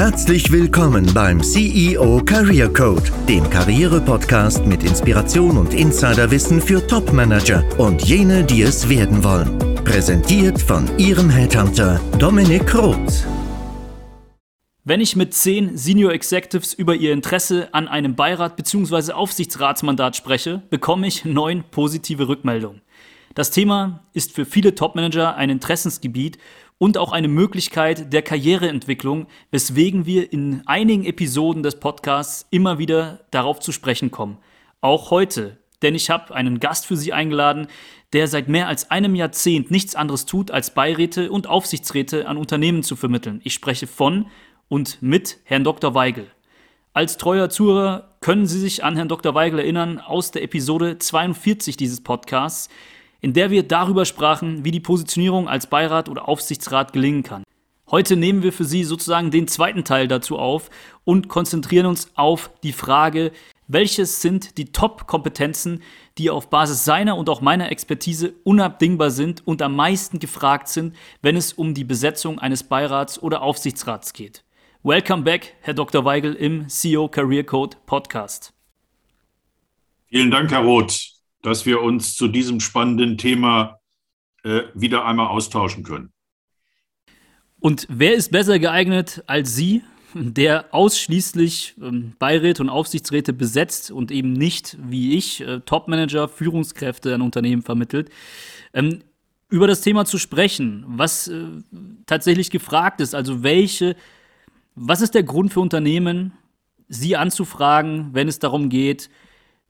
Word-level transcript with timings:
Herzlich 0.00 0.50
willkommen 0.50 1.12
beim 1.12 1.42
CEO 1.42 2.22
Career 2.24 2.72
Code, 2.72 3.02
dem 3.28 3.50
Karriere-Podcast 3.50 4.64
mit 4.64 4.82
Inspiration 4.82 5.58
und 5.58 5.74
Insiderwissen 5.74 6.62
für 6.62 6.86
Top-Manager 6.86 7.62
und 7.78 8.00
jene, 8.08 8.42
die 8.42 8.62
es 8.62 8.88
werden 8.88 9.22
wollen. 9.22 9.58
Präsentiert 9.84 10.58
von 10.58 10.88
Ihrem 10.96 11.28
Headhunter 11.28 12.00
Dominik 12.18 12.74
Roth. 12.74 13.26
Wenn 14.84 15.02
ich 15.02 15.16
mit 15.16 15.34
zehn 15.34 15.76
Senior 15.76 16.12
Executives 16.12 16.72
über 16.72 16.94
ihr 16.94 17.12
Interesse 17.12 17.68
an 17.72 17.86
einem 17.86 18.14
Beirat 18.14 18.56
bzw. 18.56 19.12
Aufsichtsratsmandat 19.12 20.16
spreche, 20.16 20.62
bekomme 20.70 21.08
ich 21.08 21.26
neun 21.26 21.62
positive 21.70 22.26
Rückmeldungen. 22.26 22.80
Das 23.34 23.50
Thema 23.50 24.02
ist 24.12 24.34
für 24.34 24.44
viele 24.44 24.74
Topmanager 24.74 25.36
ein 25.36 25.50
Interessensgebiet 25.50 26.38
und 26.80 26.96
auch 26.96 27.12
eine 27.12 27.28
Möglichkeit 27.28 28.10
der 28.10 28.22
Karriereentwicklung, 28.22 29.26
weswegen 29.50 30.06
wir 30.06 30.32
in 30.32 30.62
einigen 30.64 31.04
Episoden 31.04 31.62
des 31.62 31.78
Podcasts 31.78 32.46
immer 32.50 32.78
wieder 32.78 33.20
darauf 33.30 33.60
zu 33.60 33.70
sprechen 33.70 34.10
kommen. 34.10 34.38
Auch 34.80 35.10
heute, 35.10 35.58
denn 35.82 35.94
ich 35.94 36.08
habe 36.08 36.34
einen 36.34 36.58
Gast 36.58 36.86
für 36.86 36.96
Sie 36.96 37.12
eingeladen, 37.12 37.66
der 38.14 38.28
seit 38.28 38.48
mehr 38.48 38.66
als 38.66 38.90
einem 38.90 39.14
Jahrzehnt 39.14 39.70
nichts 39.70 39.94
anderes 39.94 40.24
tut, 40.24 40.50
als 40.50 40.72
Beiräte 40.72 41.30
und 41.30 41.46
Aufsichtsräte 41.46 42.26
an 42.26 42.38
Unternehmen 42.38 42.82
zu 42.82 42.96
vermitteln. 42.96 43.42
Ich 43.44 43.52
spreche 43.52 43.86
von 43.86 44.28
und 44.68 45.02
mit 45.02 45.36
Herrn 45.44 45.64
Dr. 45.64 45.94
Weigel. 45.94 46.28
Als 46.94 47.18
treuer 47.18 47.50
Zuhörer 47.50 48.16
können 48.20 48.46
Sie 48.46 48.58
sich 48.58 48.84
an 48.84 48.96
Herrn 48.96 49.08
Dr. 49.08 49.34
Weigel 49.34 49.58
erinnern 49.58 49.98
aus 50.00 50.30
der 50.30 50.42
Episode 50.42 50.96
42 50.98 51.76
dieses 51.76 52.00
Podcasts, 52.00 52.70
in 53.20 53.32
der 53.32 53.50
wir 53.50 53.62
darüber 53.62 54.04
sprachen, 54.04 54.64
wie 54.64 54.70
die 54.70 54.80
Positionierung 54.80 55.48
als 55.48 55.66
Beirat 55.66 56.08
oder 56.08 56.28
Aufsichtsrat 56.28 56.92
gelingen 56.92 57.22
kann. 57.22 57.44
Heute 57.90 58.16
nehmen 58.16 58.42
wir 58.42 58.52
für 58.52 58.64
Sie 58.64 58.84
sozusagen 58.84 59.30
den 59.30 59.48
zweiten 59.48 59.84
Teil 59.84 60.06
dazu 60.06 60.38
auf 60.38 60.70
und 61.04 61.28
konzentrieren 61.28 61.86
uns 61.86 62.12
auf 62.14 62.50
die 62.62 62.72
Frage, 62.72 63.32
welches 63.66 64.20
sind 64.20 64.58
die 64.58 64.72
Top-Kompetenzen, 64.72 65.82
die 66.18 66.30
auf 66.30 66.50
Basis 66.50 66.84
seiner 66.84 67.16
und 67.16 67.28
auch 67.28 67.40
meiner 67.40 67.70
Expertise 67.70 68.34
unabdingbar 68.44 69.10
sind 69.10 69.46
und 69.46 69.62
am 69.62 69.76
meisten 69.76 70.18
gefragt 70.18 70.68
sind, 70.68 70.94
wenn 71.22 71.36
es 71.36 71.52
um 71.52 71.74
die 71.74 71.84
Besetzung 71.84 72.38
eines 72.38 72.64
Beirats 72.64 73.20
oder 73.20 73.42
Aufsichtsrats 73.42 74.12
geht. 74.12 74.44
Welcome 74.82 75.22
back, 75.22 75.54
Herr 75.60 75.74
Dr. 75.74 76.04
Weigel 76.04 76.34
im 76.34 76.68
CEO 76.68 77.08
Career 77.08 77.44
Code 77.44 77.76
Podcast. 77.86 78.52
Vielen 80.08 80.30
Dank, 80.30 80.50
Herr 80.50 80.62
Roth 80.62 81.19
dass 81.42 81.66
wir 81.66 81.80
uns 81.80 82.16
zu 82.16 82.28
diesem 82.28 82.60
spannenden 82.60 83.18
Thema 83.18 83.80
äh, 84.42 84.62
wieder 84.74 85.04
einmal 85.04 85.28
austauschen 85.28 85.82
können. 85.82 86.12
Und 87.58 87.86
wer 87.90 88.14
ist 88.14 88.30
besser 88.32 88.58
geeignet 88.58 89.22
als 89.26 89.54
Sie, 89.54 89.82
der 90.14 90.74
ausschließlich 90.74 91.74
ähm, 91.80 92.14
Beiräte 92.18 92.62
und 92.62 92.68
Aufsichtsräte 92.68 93.32
besetzt 93.32 93.90
und 93.90 94.10
eben 94.10 94.32
nicht, 94.32 94.76
wie 94.82 95.16
ich, 95.16 95.40
äh, 95.42 95.60
Topmanager, 95.60 96.28
Führungskräfte 96.28 97.14
an 97.14 97.22
Unternehmen 97.22 97.62
vermittelt, 97.62 98.10
ähm, 98.72 99.00
über 99.48 99.66
das 99.66 99.82
Thema 99.82 100.04
zu 100.04 100.18
sprechen, 100.18 100.84
was 100.86 101.28
äh, 101.28 101.44
tatsächlich 102.06 102.50
gefragt 102.50 103.00
ist, 103.00 103.14
also 103.14 103.42
welche, 103.42 103.96
was 104.74 105.00
ist 105.00 105.14
der 105.14 105.22
Grund 105.22 105.52
für 105.52 105.60
Unternehmen, 105.60 106.32
Sie 106.88 107.16
anzufragen, 107.16 108.10
wenn 108.14 108.26
es 108.26 108.40
darum 108.40 108.68
geht, 108.68 109.10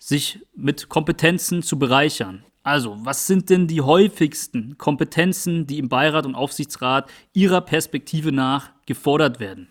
sich 0.00 0.40
mit 0.56 0.88
Kompetenzen 0.88 1.62
zu 1.62 1.78
bereichern. 1.78 2.44
Also, 2.62 2.98
was 3.04 3.26
sind 3.26 3.48
denn 3.48 3.68
die 3.68 3.80
häufigsten 3.80 4.76
Kompetenzen, 4.76 5.66
die 5.66 5.78
im 5.78 5.88
Beirat 5.88 6.26
und 6.26 6.34
Aufsichtsrat 6.34 7.08
Ihrer 7.32 7.60
Perspektive 7.60 8.32
nach 8.32 8.70
gefordert 8.86 9.38
werden? 9.40 9.68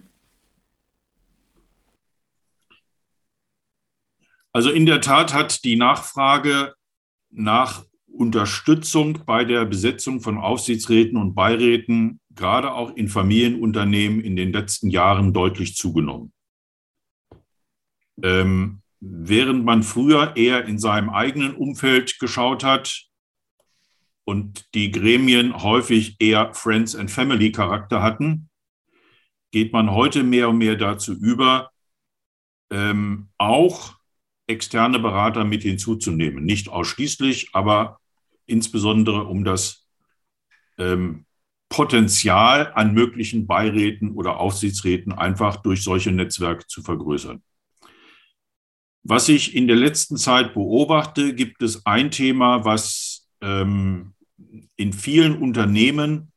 Also 4.52 4.72
in 4.72 4.86
der 4.86 5.02
Tat 5.02 5.34
hat 5.34 5.64
die 5.64 5.76
Nachfrage 5.76 6.74
nach 7.30 7.86
Unterstützung 8.08 9.24
bei 9.26 9.46
der 9.46 9.66
Besetzung 9.66 10.22
von 10.22 10.40
Aufsichtsräten 10.40 11.18
und 11.18 11.36
Beiräten, 11.36 12.20
gerade 12.32 12.74
auch 12.74 12.96
in 12.96 13.08
Familienunternehmen, 13.08 14.22
in 14.22 14.36
den 14.36 14.52
letzten 14.52 14.90
Jahren 14.90 15.34
deutlich 15.34 15.76
zugenommen. 15.76 16.34
Ähm, 18.24 18.82
während 19.00 19.66
man 19.66 19.84
früher 19.84 20.36
eher 20.36 20.66
in 20.66 20.80
seinem 20.80 21.10
eigenen 21.10 21.56
Umfeld 21.56 22.20
geschaut 22.20 22.64
hat 22.64 23.06
und 24.26 24.74
die 24.74 24.92
Gremien 24.92 25.64
häufig 25.64 26.18
eher 26.20 26.54
Friends 26.54 26.96
and 26.96 27.10
Family 27.10 27.52
Charakter 27.52 28.02
hatten, 28.02 28.50
geht 29.52 29.74
man 29.74 29.92
heute 29.92 30.24
mehr 30.24 30.50
und 30.50 30.58
mehr 30.58 30.76
dazu 30.76 31.14
über, 31.14 31.72
ähm, 32.72 33.30
auch 33.38 33.96
externe 34.48 35.00
Berater 35.00 35.44
mit 35.44 35.64
hinzuzunehmen. 35.64 36.44
Nicht 36.44 36.70
ausschließlich, 36.70 37.50
aber 37.54 38.00
insbesondere 38.46 39.24
um 39.26 39.44
das 39.44 39.88
ähm, 40.78 41.26
Potenzial 41.70 42.72
an 42.74 42.94
möglichen 42.94 43.46
Beiräten 43.46 44.12
oder 44.12 44.40
Aufsichtsräten 44.40 45.14
einfach 45.14 45.58
durch 45.58 45.84
solche 45.84 46.12
Netzwerke 46.12 46.66
zu 46.66 46.82
vergrößern. 46.82 47.44
Was 49.04 49.30
ich 49.30 49.56
in 49.56 49.68
der 49.68 49.78
letzten 49.78 50.18
Zeit 50.18 50.54
beobachte, 50.54 51.34
gibt 51.34 51.62
es 51.62 51.86
ein 51.86 52.12
Thema, 52.12 52.66
was 52.66 53.28
ähm, 53.42 54.14
in 54.76 54.94
vielen 54.94 55.38
Unternehmen 55.38 56.32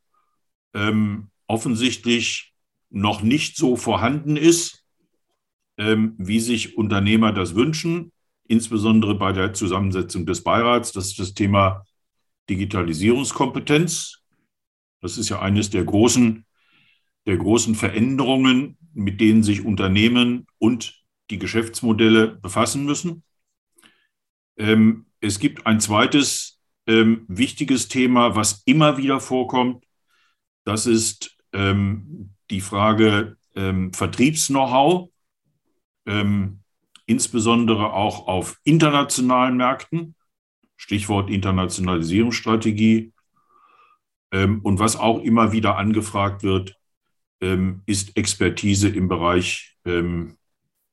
ähm, 0.75 1.29
offensichtlich 1.47 2.53
noch 2.91 3.23
nicht 3.23 3.57
so 3.57 3.77
vorhanden 3.77 4.37
ist, 4.37 4.85
ähm, 5.79 6.15
wie 6.19 6.41
sich 6.41 6.77
Unternehmer 6.77 7.33
das 7.33 7.55
wünschen, 7.55 8.13
insbesondere 8.47 9.15
bei 9.15 9.33
der 9.33 9.55
Zusammensetzung 9.55 10.27
des 10.27 10.45
Beirats. 10.45 10.93
Das 10.93 11.07
ist 11.07 11.19
das 11.19 11.35
Thema 11.35 11.85
Digitalisierungskompetenz. 12.49 14.23
Das 15.01 15.19
ist 15.19 15.29
ja 15.29 15.41
eines 15.41 15.71
der 15.71 15.85
großen, 15.85 16.45
der 17.27 17.37
großen 17.37 17.75
Veränderungen, 17.75 18.77
mit 18.95 19.21
denen 19.21 19.43
sich 19.43 19.65
Unternehmen 19.65 20.47
und 20.59 21.02
die 21.33 21.39
Geschäftsmodelle 21.39 22.29
befassen 22.29 22.85
müssen. 22.85 23.25
Ähm, 24.59 25.07
es 25.21 25.39
gibt 25.39 25.67
ein 25.67 25.81
zweites 25.81 26.61
ähm, 26.87 27.25
wichtiges 27.27 27.89
Thema, 27.89 28.37
was 28.37 28.63
immer 28.67 28.99
wieder 28.99 29.19
vorkommt. 29.19 29.85
Das 30.65 30.87
ist 30.87 31.37
ähm, 31.55 32.35
die 32.51 32.61
Frage 32.61 33.39
ähm, 33.57 33.95
Vertriebs-Know-how, 33.95 35.09
ähm, 36.07 36.61
insbesondere 37.07 37.95
auch 37.95 38.29
auf 38.29 38.61
internationalen 38.63 39.57
Märkten. 39.57 40.15
Stichwort 40.77 41.31
Internationalisierungsstrategie. 41.31 43.15
Ähm, 44.33 44.61
und 44.63 44.79
was 44.79 44.97
auch 44.97 45.21
immer 45.21 45.53
wieder 45.53 45.77
angefragt 45.77 46.43
wird, 46.43 46.77
ist 47.87 48.17
Expertise 48.17 48.89
im 48.89 49.09
Bereich 49.09 49.77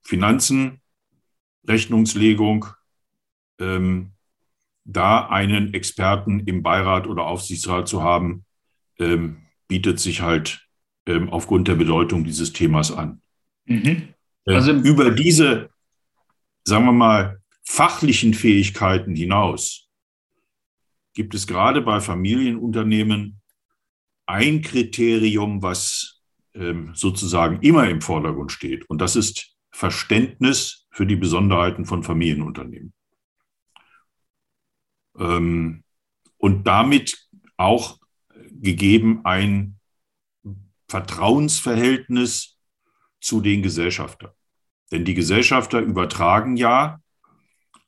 Finanzen, 0.04 0.82
Rechnungslegung, 1.68 2.66
ähm, 3.60 4.12
da 4.86 5.28
einen 5.28 5.74
Experten 5.74 6.40
im 6.42 6.64
Beirat 6.64 7.08
oder 7.08 7.26
Aufsichtsrat 7.26 7.88
zu 7.88 8.02
haben, 8.02 8.46
ähm, 8.98 9.46
bietet 9.68 10.00
sich 10.00 10.22
halt 10.22 10.68
ähm, 11.06 11.30
aufgrund 11.30 11.68
der 11.68 11.76
Bedeutung 11.76 12.24
dieses 12.24 12.54
Themas 12.54 12.92
an. 12.92 13.22
Mhm. 13.66 14.14
Äh, 14.46 14.54
also 14.54 14.72
über 14.72 15.12
diese, 15.12 15.70
sagen 16.64 16.86
wir 16.86 16.92
mal, 16.92 17.40
fachlichen 17.64 18.34
Fähigkeiten 18.34 19.16
hinaus 19.16 19.88
gibt 21.14 21.36
es 21.36 21.46
gerade 21.46 21.82
bei 21.82 22.00
Familienunternehmen 22.00 23.42
ein 24.26 24.62
Kriterium, 24.62 25.62
was 25.62 26.22
ähm, 26.54 26.92
sozusagen 26.94 27.62
immer 27.62 27.90
im 27.90 28.02
Vordergrund 28.02 28.52
steht. 28.52 28.90
Und 28.90 29.02
das 29.02 29.16
ist 29.16 29.49
Verständnis 29.72 30.88
für 30.92 31.06
die 31.06 31.16
Besonderheiten 31.16 31.86
von 31.86 32.04
Familienunternehmen. 32.04 32.94
Ähm, 35.18 35.84
und 36.38 36.68
damit 36.68 37.28
auch 37.58 38.00
gegeben 38.52 39.22
ein 39.26 39.80
Vertrauensverhältnis 40.88 42.58
zu 43.20 43.42
den 43.42 43.62
Gesellschaftern. 43.62 44.32
Denn 44.92 45.06
die 45.06 45.14
Gesellschafter 45.14 45.80
übertragen 45.80 46.58
ja 46.58 47.00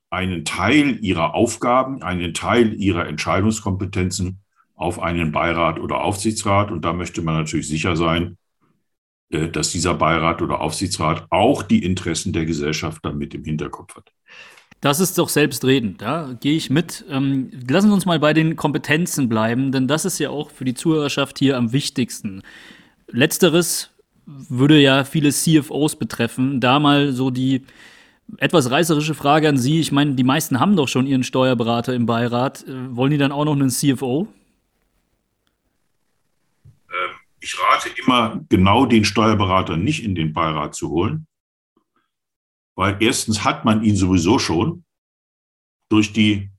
einen 0.10 0.46
Teil 0.46 1.00
ihrer 1.04 1.34
Aufgaben, 1.34 2.04
einen 2.04 2.34
Teil 2.34 2.74
ihrer 2.74 3.08
Entscheidungskompetenzen 3.08 4.42
auf 4.76 5.00
einen 5.00 5.32
Beirat 5.32 5.80
oder 5.80 6.02
Aufsichtsrat. 6.02 6.70
Und 6.70 6.84
da 6.84 6.94
möchte 6.94 7.22
man 7.22 7.36
natürlich 7.36 7.68
sicher 7.68 7.96
sein, 7.96 8.38
dass 9.32 9.72
dieser 9.72 9.94
Beirat 9.94 10.42
oder 10.42 10.62
Aufsichtsrat 10.62 11.26
auch 11.30 11.64
die 11.64 11.84
Interessen 11.84 12.34
der 12.34 12.46
Gesellschaft 12.46 13.06
dann 13.06 13.18
mit 13.18 13.34
im 13.34 13.44
Hinterkopf 13.44 13.96
hat. 13.96 14.12
Das 14.82 15.00
ist 15.00 15.18
doch 15.20 15.30
selbstredend, 15.30 16.02
da 16.02 16.36
gehe 16.40 16.56
ich 16.56 16.72
mit. 16.72 17.06
Ähm, 17.08 17.52
lassen 17.70 17.90
Sie 17.90 17.94
uns 17.94 18.06
mal 18.06 18.20
bei 18.20 18.34
den 18.34 18.56
Kompetenzen 18.56 19.30
bleiben, 19.30 19.72
denn 19.72 19.88
das 19.88 20.06
ist 20.06 20.18
ja 20.18 20.32
auch 20.32 20.50
für 20.50 20.66
die 20.66 20.74
Zuhörerschaft 20.74 21.38
hier 21.38 21.56
am 21.56 21.72
wichtigsten. 21.72 22.42
Letzteres 23.08 23.92
würde 24.26 24.80
ja 24.80 25.04
viele 25.04 25.32
CFOs 25.32 25.98
betreffen. 25.98 26.60
Da 26.60 26.80
mal 26.80 27.12
so 27.12 27.30
die 27.30 27.64
etwas 28.38 28.72
reißerische 28.72 29.14
Frage 29.14 29.50
an 29.50 29.58
Sie. 29.58 29.80
Ich 29.80 29.92
meine, 29.92 30.16
die 30.16 30.24
meisten 30.24 30.60
haben 30.60 30.76
doch 30.76 30.88
schon 30.88 31.06
ihren 31.06 31.24
Steuerberater 31.24 31.94
im 31.94 32.08
Beirat. 32.08 32.64
Äh, 32.68 32.96
wollen 32.96 33.12
die 33.12 33.18
dann 33.18 33.32
auch 33.32 33.46
noch 33.46 33.54
einen 33.54 33.70
CFO? 33.70 34.28
Ähm, 36.90 37.12
ich 37.40 37.56
rate 37.60 37.71
immer, 37.98 38.44
genau 38.50 38.86
den 38.86 39.06
Steuerberater 39.06 39.78
nicht 39.78 40.04
in 40.04 40.16
den 40.16 40.34
Beirat 40.34 40.76
zu 40.76 40.90
holen, 40.90 41.28
weil 42.76 42.98
erstens 43.00 43.44
hat 43.44 43.66
man 43.66 43.84
ihn 43.84 43.96
sowieso 43.96 44.40
schon 44.40 44.86
durch 45.90 46.14
die 46.14 46.52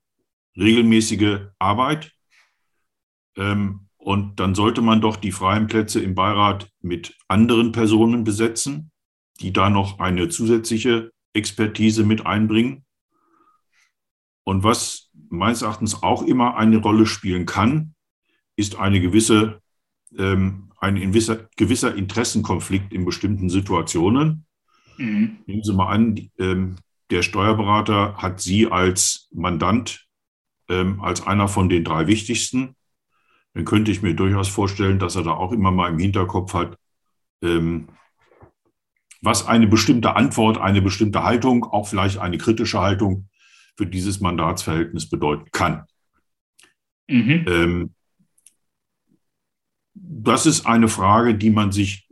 regelmäßige 0.57 1.41
Arbeit. 1.59 2.13
Ähm, 3.37 3.89
und 3.97 4.41
dann 4.41 4.55
sollte 4.55 4.83
man 4.83 5.01
doch 5.01 5.17
die 5.17 5.33
freien 5.33 5.69
Plätze 5.69 6.01
im 6.01 6.15
Beirat 6.15 6.69
mit 6.81 7.17
anderen 7.29 7.73
Personen 7.73 8.25
besetzen, 8.25 8.91
die 9.41 9.53
da 9.53 9.71
noch 9.71 10.01
eine 10.01 10.29
zusätzliche 10.29 11.13
Expertise 11.33 12.05
mit 12.05 12.27
einbringen. 12.27 12.85
Und 14.45 14.65
was 14.65 15.11
meines 15.29 15.63
Erachtens 15.63 16.03
auch 16.03 16.23
immer 16.23 16.57
eine 16.57 16.79
Rolle 16.79 17.07
spielen 17.07 17.47
kann, 17.47 17.95
ist 18.57 18.77
eine 18.77 19.01
gewisse, 19.01 19.63
ähm, 20.19 20.72
ein 20.83 20.97
gewisser, 20.97 21.49
gewisser 21.57 21.95
Interessenkonflikt 21.95 22.93
in 22.93 23.05
bestimmten 23.05 23.49
Situationen. 23.49 24.45
Mhm. 24.99 25.39
Nehmen 25.47 25.63
Sie 25.63 25.73
mal 25.73 25.89
an, 25.89 26.31
ähm, 26.39 26.77
der 27.11 27.23
Steuerberater 27.23 28.17
hat 28.17 28.41
Sie 28.41 28.67
als 28.67 29.29
Mandant, 29.33 30.09
ähm, 30.69 31.01
als 31.01 31.25
einer 31.25 31.47
von 31.47 31.69
den 31.69 31.85
drei 31.85 32.09
wichtigsten. 32.09 32.75
Dann 33.55 33.65
könnte 33.65 33.93
ich 33.93 34.03
mir 34.03 34.15
durchaus 34.15 34.49
vorstellen, 34.49 34.99
dass 34.99 35.15
er 35.15 35.23
da 35.23 35.33
auch 35.33 35.53
immer 35.53 35.71
mal 35.71 35.91
im 35.91 35.99
Hinterkopf 35.99 36.53
hat, 36.53 36.77
ähm, 37.43 37.89
was 39.21 39.47
eine 39.47 39.69
bestimmte 39.69 40.17
Antwort, 40.17 40.59
eine 40.59 40.83
bestimmte 40.83 41.23
Haltung, 41.23 41.65
auch 41.65 41.87
vielleicht 41.87 42.19
eine 42.19 42.39
kritische 42.39 42.81
Haltung 42.81 43.29
für 43.77 43.87
dieses 43.87 44.21
Mandatsverhältnis 44.21 45.09
bedeuten 45.09 45.49
kann. 45.53 45.85
Mhm. 47.09 47.45
Ähm, 47.47 47.95
das 49.95 50.47
ist 50.47 50.67
eine 50.67 50.89
Frage, 50.89 51.35
die 51.35 51.51
man 51.51 51.73
sich 51.73 52.09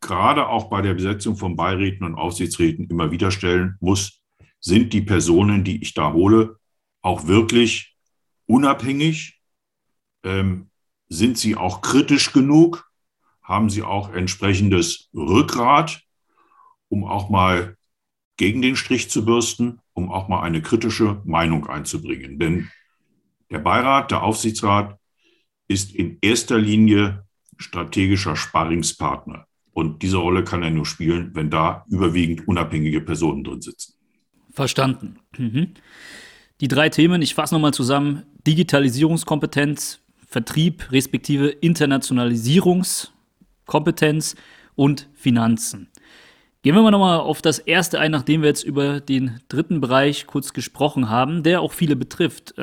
gerade 0.00 0.48
auch 0.48 0.68
bei 0.70 0.82
der 0.82 0.94
Besetzung 0.94 1.36
von 1.36 1.56
Beiräten 1.56 2.04
und 2.04 2.14
Aufsichtsräten 2.14 2.88
immer 2.88 3.10
wieder 3.10 3.30
stellen 3.30 3.76
muss. 3.80 4.20
Sind 4.60 4.92
die 4.92 5.02
Personen, 5.02 5.64
die 5.64 5.82
ich 5.82 5.94
da 5.94 6.12
hole, 6.12 6.56
auch 7.00 7.26
wirklich 7.26 7.96
unabhängig? 8.46 9.40
Ähm, 10.24 10.70
sind 11.08 11.38
sie 11.38 11.56
auch 11.56 11.82
kritisch 11.82 12.32
genug? 12.32 12.88
Haben 13.42 13.70
sie 13.70 13.82
auch 13.82 14.12
entsprechendes 14.12 15.08
Rückgrat? 15.14 16.02
um 16.92 17.04
auch 17.04 17.30
mal 17.30 17.78
gegen 18.36 18.60
den 18.60 18.76
Strich 18.76 19.10
zu 19.10 19.24
bürsten, 19.24 19.80
um 19.94 20.12
auch 20.12 20.28
mal 20.28 20.42
eine 20.42 20.60
kritische 20.60 21.22
Meinung 21.24 21.66
einzubringen. 21.66 22.38
Denn 22.38 22.70
der 23.50 23.60
Beirat, 23.60 24.10
der 24.10 24.22
Aufsichtsrat 24.22 24.98
ist 25.72 25.94
in 25.94 26.18
erster 26.20 26.58
Linie 26.58 27.24
strategischer 27.56 28.36
Sparringspartner. 28.36 29.46
Und 29.72 30.02
diese 30.02 30.18
Rolle 30.18 30.44
kann 30.44 30.62
er 30.62 30.70
nur 30.70 30.84
spielen, 30.84 31.30
wenn 31.34 31.48
da 31.50 31.86
überwiegend 31.88 32.46
unabhängige 32.46 33.00
Personen 33.00 33.42
drin 33.42 33.62
sitzen. 33.62 33.94
Verstanden. 34.50 35.18
Mhm. 35.38 35.68
Die 36.60 36.68
drei 36.68 36.90
Themen, 36.90 37.22
ich 37.22 37.34
fasse 37.34 37.54
nochmal 37.54 37.72
zusammen. 37.72 38.24
Digitalisierungskompetenz, 38.46 40.00
Vertrieb 40.28 40.92
respektive 40.92 41.48
Internationalisierungskompetenz 41.48 44.36
und 44.74 45.08
Finanzen. 45.14 45.88
Gehen 46.62 46.74
wir 46.74 46.82
mal 46.82 46.90
nochmal 46.90 47.18
auf 47.18 47.40
das 47.42 47.58
erste 47.58 47.98
ein, 47.98 48.12
nachdem 48.12 48.42
wir 48.42 48.48
jetzt 48.48 48.62
über 48.62 49.00
den 49.00 49.40
dritten 49.48 49.80
Bereich 49.80 50.26
kurz 50.26 50.52
gesprochen 50.52 51.10
haben, 51.10 51.42
der 51.42 51.60
auch 51.60 51.72
viele 51.72 51.96
betrifft. 51.96 52.54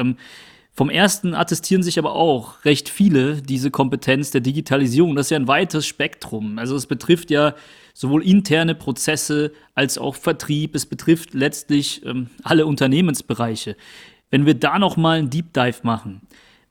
Vom 0.80 0.90
ersten 0.90 1.34
attestieren 1.36 1.84
sich 1.84 2.00
aber 2.00 2.14
auch 2.14 2.64
recht 2.64 2.88
viele 2.88 3.42
diese 3.42 3.70
Kompetenz 3.70 4.32
der 4.32 4.40
Digitalisierung. 4.40 5.14
Das 5.14 5.26
ist 5.26 5.32
ja 5.32 5.38
ein 5.38 5.50
weites 5.50 5.86
Spektrum. 5.86 6.58
Also 6.58 6.78
es 6.78 6.86
betrifft 6.86 7.32
ja 7.32 7.54
sowohl 7.94 8.24
interne 8.24 8.76
Prozesse 8.76 9.52
als 9.76 9.98
auch 9.98 10.16
Vertrieb. 10.16 10.76
Es 10.76 10.86
betrifft 10.86 11.34
letztlich 11.34 12.06
ähm, 12.06 12.28
alle 12.44 12.66
Unternehmensbereiche. 12.66 13.76
Wenn 14.30 14.46
wir 14.46 14.54
da 14.54 14.80
nochmal 14.80 15.20
einen 15.20 15.30
Deep 15.30 15.52
Dive 15.52 15.82
machen, 15.84 16.22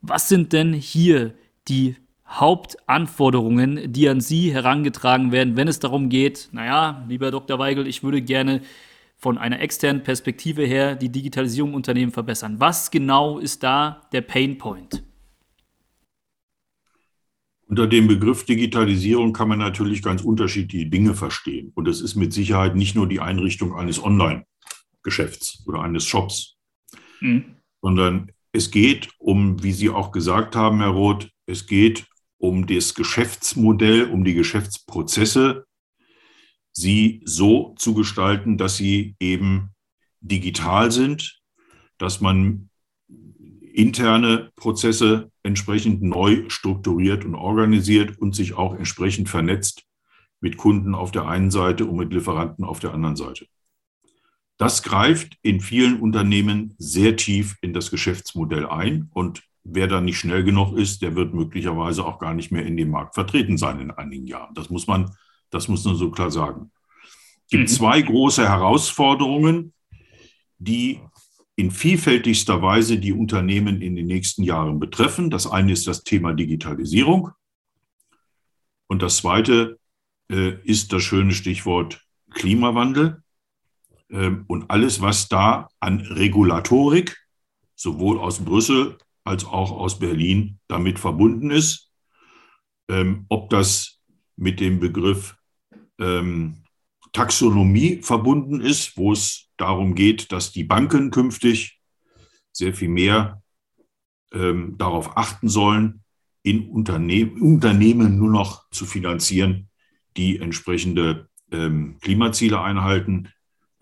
was 0.00 0.30
sind 0.30 0.54
denn 0.54 0.72
hier 0.72 1.34
die 1.68 1.96
Hauptanforderungen, 2.26 3.92
die 3.92 4.08
an 4.08 4.22
Sie 4.22 4.54
herangetragen 4.54 5.32
werden, 5.32 5.54
wenn 5.58 5.68
es 5.68 5.80
darum 5.80 6.08
geht, 6.08 6.48
naja, 6.52 7.04
lieber 7.08 7.30
Dr. 7.30 7.58
Weigel, 7.58 7.86
ich 7.86 8.02
würde 8.02 8.22
gerne 8.22 8.62
von 9.18 9.36
einer 9.36 9.60
externen 9.60 10.04
Perspektive 10.04 10.64
her 10.64 10.94
die 10.94 11.10
Digitalisierung 11.10 11.70
im 11.70 11.76
Unternehmen 11.76 12.12
verbessern. 12.12 12.60
Was 12.60 12.90
genau 12.90 13.38
ist 13.38 13.62
da 13.64 14.08
der 14.12 14.22
Pain 14.22 14.56
Point? 14.58 15.02
Unter 17.66 17.86
dem 17.86 18.06
Begriff 18.06 18.44
Digitalisierung 18.44 19.32
kann 19.32 19.48
man 19.48 19.58
natürlich 19.58 20.02
ganz 20.02 20.22
unterschiedliche 20.22 20.86
Dinge 20.86 21.14
verstehen. 21.14 21.72
Und 21.74 21.86
es 21.86 22.00
ist 22.00 22.14
mit 22.14 22.32
Sicherheit 22.32 22.76
nicht 22.76 22.94
nur 22.94 23.06
die 23.06 23.20
Einrichtung 23.20 23.74
eines 23.74 24.02
Online-Geschäfts 24.02 25.64
oder 25.66 25.82
eines 25.82 26.06
Shops, 26.06 26.56
mhm. 27.20 27.56
sondern 27.82 28.32
es 28.52 28.70
geht 28.70 29.10
um, 29.18 29.62
wie 29.62 29.72
Sie 29.72 29.90
auch 29.90 30.12
gesagt 30.12 30.56
haben, 30.56 30.78
Herr 30.78 30.88
Roth, 30.88 31.28
es 31.44 31.66
geht 31.66 32.06
um 32.38 32.66
das 32.66 32.94
Geschäftsmodell, 32.94 34.04
um 34.04 34.24
die 34.24 34.34
Geschäftsprozesse, 34.34 35.66
sie 36.78 37.20
so 37.24 37.74
zu 37.76 37.94
gestalten, 37.94 38.56
dass 38.56 38.76
sie 38.76 39.16
eben 39.18 39.70
digital 40.20 40.92
sind, 40.92 41.40
dass 41.98 42.20
man 42.20 42.70
interne 43.72 44.50
Prozesse 44.56 45.30
entsprechend 45.42 46.02
neu 46.02 46.48
strukturiert 46.48 47.24
und 47.24 47.34
organisiert 47.34 48.18
und 48.18 48.34
sich 48.34 48.54
auch 48.54 48.74
entsprechend 48.74 49.28
vernetzt 49.28 49.84
mit 50.40 50.56
Kunden 50.56 50.94
auf 50.94 51.10
der 51.10 51.26
einen 51.26 51.50
Seite 51.50 51.84
und 51.84 51.96
mit 51.96 52.12
Lieferanten 52.12 52.64
auf 52.64 52.78
der 52.78 52.94
anderen 52.94 53.16
Seite. 53.16 53.46
Das 54.56 54.82
greift 54.82 55.36
in 55.42 55.60
vielen 55.60 56.00
Unternehmen 56.00 56.74
sehr 56.78 57.16
tief 57.16 57.56
in 57.60 57.72
das 57.72 57.90
Geschäftsmodell 57.90 58.66
ein 58.66 59.10
und 59.14 59.42
wer 59.64 59.86
da 59.86 60.00
nicht 60.00 60.18
schnell 60.18 60.44
genug 60.44 60.76
ist, 60.76 61.02
der 61.02 61.14
wird 61.14 61.34
möglicherweise 61.34 62.04
auch 62.04 62.18
gar 62.18 62.34
nicht 62.34 62.50
mehr 62.50 62.64
in 62.64 62.76
dem 62.76 62.90
Markt 62.90 63.14
vertreten 63.14 63.58
sein 63.58 63.80
in 63.80 63.90
einigen 63.90 64.26
Jahren. 64.26 64.54
Das 64.54 64.70
muss 64.70 64.86
man, 64.86 65.10
das 65.50 65.68
muss 65.68 65.84
man 65.84 65.96
so 65.96 66.10
klar 66.10 66.30
sagen. 66.30 66.70
Es 67.44 67.50
gibt 67.50 67.64
mhm. 67.64 67.74
zwei 67.74 68.02
große 68.02 68.48
Herausforderungen, 68.48 69.72
die 70.58 71.00
in 71.56 71.70
vielfältigster 71.70 72.62
Weise 72.62 72.98
die 72.98 73.12
Unternehmen 73.12 73.82
in 73.82 73.96
den 73.96 74.06
nächsten 74.06 74.42
Jahren 74.42 74.78
betreffen. 74.78 75.30
Das 75.30 75.46
eine 75.46 75.72
ist 75.72 75.86
das 75.86 76.04
Thema 76.04 76.32
Digitalisierung 76.32 77.30
und 78.88 79.02
das 79.02 79.18
zweite 79.18 79.78
äh, 80.30 80.54
ist 80.64 80.92
das 80.92 81.02
schöne 81.02 81.32
Stichwort 81.32 82.04
Klimawandel 82.32 83.22
ähm, 84.10 84.44
und 84.48 84.70
alles, 84.70 85.00
was 85.00 85.28
da 85.28 85.68
an 85.78 86.00
Regulatorik 86.00 87.16
sowohl 87.76 88.18
aus 88.18 88.44
Brüssel 88.44 88.98
als 89.24 89.44
auch 89.44 89.70
aus 89.70 89.98
Berlin 89.98 90.58
damit 90.68 90.98
verbunden 90.98 91.50
ist. 91.50 91.92
Ähm, 92.90 93.26
ob 93.28 93.50
das 93.50 94.00
mit 94.36 94.60
dem 94.60 94.80
Begriff 94.80 95.36
ähm, 95.98 96.64
Taxonomie 97.12 98.02
verbunden 98.02 98.60
ist, 98.60 98.96
wo 98.96 99.12
es 99.12 99.48
darum 99.56 99.94
geht, 99.94 100.32
dass 100.32 100.52
die 100.52 100.64
Banken 100.64 101.10
künftig 101.10 101.80
sehr 102.52 102.74
viel 102.74 102.88
mehr 102.88 103.42
ähm, 104.32 104.76
darauf 104.78 105.16
achten 105.16 105.48
sollen, 105.48 106.02
in 106.42 106.68
Unterne 106.68 107.30
Unternehmen 107.30 108.18
nur 108.18 108.30
noch 108.30 108.70
zu 108.70 108.86
finanzieren, 108.86 109.68
die 110.16 110.38
entsprechende 110.38 111.28
ähm, 111.50 111.98
Klimaziele 112.00 112.60
einhalten. 112.60 113.28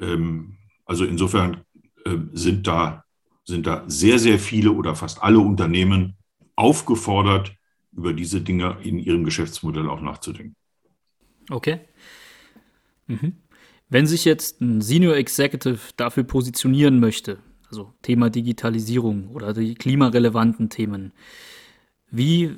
Ähm, 0.01 0.57
also 0.85 1.05
insofern 1.05 1.65
äh, 2.05 2.17
sind 2.33 2.67
da 2.67 3.07
sind 3.47 3.67
da 3.67 3.85
sehr, 3.87 4.19
sehr 4.19 4.39
viele 4.39 4.73
oder 4.73 4.95
fast 4.97 5.23
alle 5.23 5.39
Unternehmen 5.39 6.17
aufgefordert, 6.57 7.55
über 7.93 8.13
diese 8.13 8.41
Dinge 8.41 8.77
in 8.83 8.99
ihrem 8.99 9.25
Geschäftsmodell 9.25 9.89
auch 9.89 10.01
nachzudenken. 10.01 10.57
Okay. 11.51 11.81
Mhm. 13.07 13.35
Wenn 13.89 14.07
sich 14.07 14.25
jetzt 14.25 14.61
ein 14.61 14.81
Senior 14.81 15.17
Executive 15.17 15.79
dafür 15.97 16.25
positionieren 16.25 16.99
möchte, 16.99 17.39
also 17.69 17.93
Thema 18.03 18.31
Digitalisierung 18.31 19.29
oder 19.29 19.53
die 19.53 19.75
klimarelevanten 19.75 20.71
Themen, 20.71 21.13
wie 22.11 22.57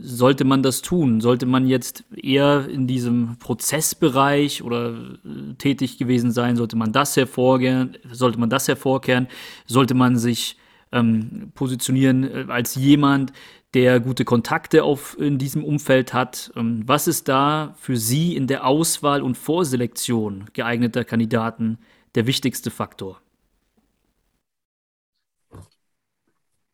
sollte 0.00 0.44
man 0.44 0.62
das 0.62 0.82
tun? 0.82 1.20
Sollte 1.20 1.46
man 1.46 1.66
jetzt 1.66 2.04
eher 2.14 2.68
in 2.68 2.86
diesem 2.86 3.36
Prozessbereich 3.38 4.62
oder 4.62 4.94
äh, 5.24 5.54
tätig 5.58 5.98
gewesen 5.98 6.32
sein? 6.32 6.56
Sollte 6.56 6.76
man 6.76 6.92
das 6.92 7.16
hervorkehren? 7.16 7.96
Sollte 8.10 8.38
man 8.38 8.50
das 8.50 8.66
hervorkehren? 8.68 9.28
Sollte 9.66 9.94
man 9.94 10.16
sich 10.16 10.56
ähm, 10.90 11.52
positionieren 11.54 12.24
äh, 12.24 12.44
als 12.48 12.74
jemand, 12.74 13.32
der 13.74 14.00
gute 14.00 14.24
Kontakte 14.24 14.84
auf, 14.84 15.18
in 15.18 15.38
diesem 15.38 15.64
Umfeld 15.64 16.12
hat. 16.12 16.52
Ähm, 16.56 16.82
was 16.86 17.06
ist 17.06 17.28
da 17.28 17.74
für 17.78 17.96
Sie 17.96 18.36
in 18.36 18.46
der 18.46 18.66
Auswahl 18.66 19.22
und 19.22 19.36
Vorselektion 19.36 20.50
geeigneter 20.52 21.04
Kandidaten 21.04 21.78
der 22.14 22.26
wichtigste 22.26 22.70
Faktor? 22.70 23.20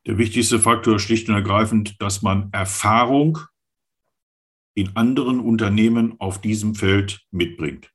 Der 0.06 0.16
wichtigste 0.16 0.58
Faktor 0.58 0.96
ist 0.96 1.02
schlicht 1.02 1.28
und 1.28 1.34
ergreifend, 1.34 2.00
dass 2.00 2.22
man 2.22 2.50
Erfahrung 2.52 3.38
in 4.74 4.96
anderen 4.96 5.40
Unternehmen 5.40 6.18
auf 6.18 6.40
diesem 6.40 6.74
Feld 6.74 7.26
mitbringt. 7.30 7.92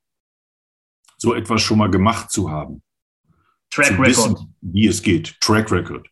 So 1.16 1.34
etwas 1.34 1.62
schon 1.62 1.78
mal 1.78 1.90
gemacht 1.90 2.30
zu 2.30 2.50
haben. 2.50 2.82
Track 3.70 3.86
zu 3.86 3.92
Record. 3.94 4.06
Wissen, 4.06 4.54
wie 4.60 4.86
es 4.86 5.02
geht. 5.02 5.40
Track 5.40 5.72
Record 5.72 6.08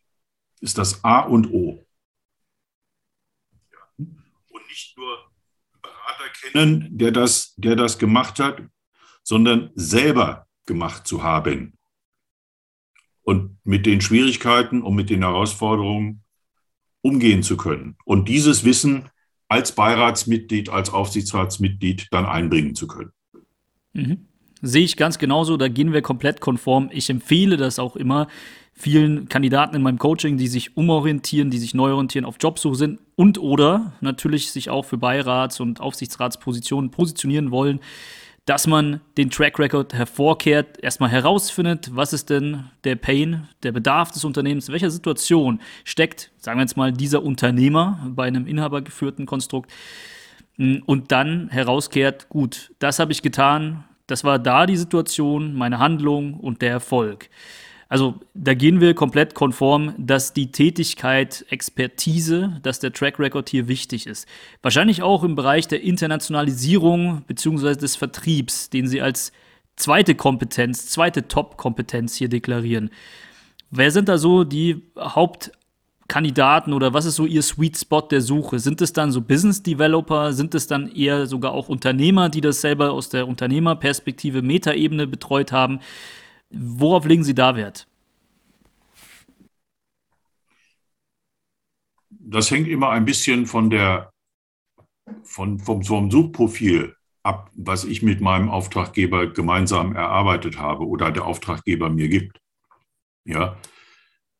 ist 0.59 0.77
das 0.77 1.03
A 1.03 1.21
und 1.21 1.51
O. 1.51 1.82
Nicht 4.73 4.97
nur 4.97 5.19
Berater 5.83 6.31
kennen, 6.41 6.97
der 6.97 7.11
das, 7.11 7.53
der 7.57 7.75
das 7.75 7.99
gemacht 7.99 8.39
hat, 8.39 8.59
sondern 9.21 9.69
selber 9.75 10.47
gemacht 10.65 11.05
zu 11.05 11.21
haben. 11.21 11.77
Und 13.21 13.59
mit 13.63 13.85
den 13.85 14.01
Schwierigkeiten 14.01 14.81
und 14.81 14.95
mit 14.95 15.11
den 15.11 15.21
Herausforderungen 15.21 16.23
umgehen 17.01 17.43
zu 17.43 17.55
können. 17.55 17.97
Und 18.03 18.27
dieses 18.27 18.63
Wissen 18.63 19.11
als 19.47 19.75
Beiratsmitglied, 19.75 20.69
als 20.69 20.89
Aufsichtsratsmitglied 20.89 22.07
dann 22.09 22.25
einbringen 22.25 22.73
zu 22.73 22.87
können. 22.87 23.11
Mhm. 23.93 24.25
Sehe 24.63 24.85
ich 24.85 24.97
ganz 24.97 25.19
genauso, 25.19 25.55
da 25.55 25.67
gehen 25.67 25.93
wir 25.93 26.01
komplett 26.01 26.41
konform. 26.41 26.89
Ich 26.91 27.11
empfehle 27.11 27.57
das 27.57 27.77
auch 27.77 27.95
immer 27.95 28.27
vielen 28.73 29.29
Kandidaten 29.29 29.75
in 29.75 29.83
meinem 29.83 29.99
Coaching, 29.99 30.37
die 30.37 30.47
sich 30.47 30.75
umorientieren, 30.75 31.51
die 31.51 31.59
sich 31.59 31.75
neu 31.75 31.91
orientieren, 31.91 32.25
auf 32.25 32.37
Jobsuche 32.39 32.75
sind 32.75 32.99
und 33.15 33.37
oder 33.37 33.93
natürlich 34.01 34.51
sich 34.51 34.69
auch 34.69 34.85
für 34.85 34.97
Beirats- 34.97 35.59
und 35.59 35.79
Aufsichtsratspositionen 35.79 36.91
positionieren 36.91 37.51
wollen, 37.51 37.79
dass 38.45 38.67
man 38.67 38.99
den 39.17 39.29
Track 39.29 39.57
Record 39.57 39.93
hervorkehrt, 39.93 40.83
erstmal 40.83 41.09
herausfindet, 41.09 41.91
was 41.93 42.11
ist 42.11 42.29
denn 42.29 42.65
der 42.83 42.95
Pain, 42.95 43.47
der 43.63 43.71
Bedarf 43.71 44.11
des 44.11 44.25
Unternehmens, 44.25 44.67
in 44.67 44.73
welcher 44.73 44.91
Situation 44.91 45.61
steckt, 45.85 46.31
sagen 46.37 46.59
wir 46.59 46.63
jetzt 46.63 46.75
mal, 46.75 46.91
dieser 46.91 47.23
Unternehmer 47.23 48.05
bei 48.09 48.25
einem 48.25 48.45
inhabergeführten 48.45 49.25
Konstrukt 49.25 49.71
und 50.57 51.11
dann 51.11 51.49
herauskehrt, 51.49 52.27
gut, 52.29 52.71
das 52.79 52.99
habe 52.99 53.13
ich 53.13 53.21
getan, 53.21 53.85
das 54.07 54.25
war 54.25 54.39
da 54.39 54.65
die 54.65 54.75
Situation, 54.75 55.53
meine 55.53 55.79
Handlung 55.79 56.33
und 56.33 56.61
der 56.61 56.71
Erfolg. 56.71 57.29
Also 57.93 58.15
da 58.33 58.55
gehen 58.55 58.81
wir 58.81 58.95
komplett 58.95 59.35
konform, 59.35 59.93
dass 59.99 60.33
die 60.33 60.51
Tätigkeit, 60.51 61.45
Expertise, 61.51 62.59
dass 62.63 62.79
der 62.79 62.91
Track 62.91 63.19
Record 63.19 63.49
hier 63.49 63.67
wichtig 63.67 64.07
ist. 64.07 64.27
Wahrscheinlich 64.63 65.03
auch 65.03 65.23
im 65.23 65.35
Bereich 65.35 65.67
der 65.67 65.83
Internationalisierung 65.83 67.21
bzw. 67.27 67.75
des 67.75 67.95
Vertriebs, 67.95 68.71
den 68.71 68.87
Sie 68.87 68.99
als 68.99 69.31
zweite 69.75 70.15
Kompetenz, 70.15 70.87
zweite 70.87 71.27
Top-Kompetenz 71.27 72.15
hier 72.15 72.29
deklarieren. 72.29 72.89
Wer 73.69 73.91
sind 73.91 74.09
da 74.09 74.17
so 74.17 74.43
die 74.43 74.81
Hauptkandidaten 74.97 76.73
oder 76.73 76.95
was 76.95 77.05
ist 77.05 77.17
so 77.17 77.27
Ihr 77.27 77.43
Sweet 77.43 77.77
Spot 77.77 78.01
der 78.01 78.21
Suche? 78.21 78.57
Sind 78.57 78.81
es 78.81 78.93
dann 78.93 79.11
so 79.11 79.21
Business 79.21 79.61
Developer? 79.61 80.33
Sind 80.33 80.55
es 80.55 80.65
dann 80.65 80.91
eher 80.91 81.27
sogar 81.27 81.51
auch 81.51 81.69
Unternehmer, 81.69 82.29
die 82.29 82.41
das 82.41 82.59
selber 82.59 82.91
aus 82.91 83.09
der 83.09 83.27
Unternehmerperspektive 83.27 84.41
Metaebene 84.41 85.05
betreut 85.05 85.51
haben? 85.51 85.79
Worauf 86.53 87.05
legen 87.05 87.23
Sie 87.23 87.33
da 87.33 87.55
Wert? 87.55 87.87
Das 92.09 92.51
hängt 92.51 92.67
immer 92.67 92.89
ein 92.89 93.05
bisschen 93.05 93.47
von 93.47 93.69
der, 93.69 94.11
von, 95.23 95.59
vom, 95.59 95.83
vom 95.83 96.11
Suchprofil 96.11 96.95
ab, 97.23 97.49
was 97.55 97.83
ich 97.85 98.01
mit 98.01 98.21
meinem 98.21 98.49
Auftraggeber 98.49 99.27
gemeinsam 99.27 99.95
erarbeitet 99.95 100.57
habe 100.59 100.87
oder 100.87 101.11
der 101.11 101.25
Auftraggeber 101.25 101.89
mir 101.89 102.07
gibt. 102.07 102.39
Ja, 103.25 103.57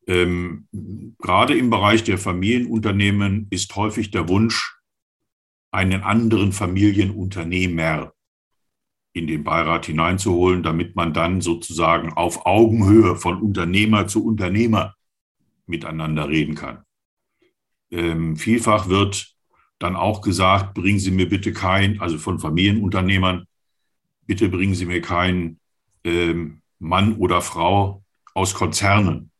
ähm, 0.06 0.68
gerade 1.18 1.56
im 1.56 1.70
Bereich 1.70 2.04
der 2.04 2.18
Familienunternehmen 2.18 3.48
ist 3.50 3.74
häufig 3.74 4.10
der 4.10 4.28
Wunsch, 4.28 4.78
einen 5.72 6.02
anderen 6.02 6.52
Familienunternehmer 6.52 8.13
in 9.14 9.28
den 9.28 9.44
Beirat 9.44 9.86
hineinzuholen, 9.86 10.64
damit 10.64 10.96
man 10.96 11.14
dann 11.14 11.40
sozusagen 11.40 12.12
auf 12.12 12.46
Augenhöhe 12.46 13.14
von 13.14 13.40
Unternehmer 13.40 14.08
zu 14.08 14.26
Unternehmer 14.26 14.96
miteinander 15.66 16.28
reden 16.28 16.56
kann. 16.56 16.84
Ähm, 17.92 18.36
vielfach 18.36 18.88
wird 18.88 19.34
dann 19.78 19.94
auch 19.94 20.20
gesagt, 20.20 20.74
bringen 20.74 20.98
Sie 20.98 21.12
mir 21.12 21.28
bitte 21.28 21.52
kein, 21.52 22.00
also 22.00 22.18
von 22.18 22.40
Familienunternehmern, 22.40 23.46
bitte 24.26 24.48
bringen 24.48 24.74
Sie 24.74 24.84
mir 24.84 25.00
keinen 25.00 25.60
ähm, 26.02 26.60
Mann 26.80 27.14
oder 27.16 27.40
Frau 27.40 28.02
aus 28.34 28.52
Konzernen. 28.54 29.30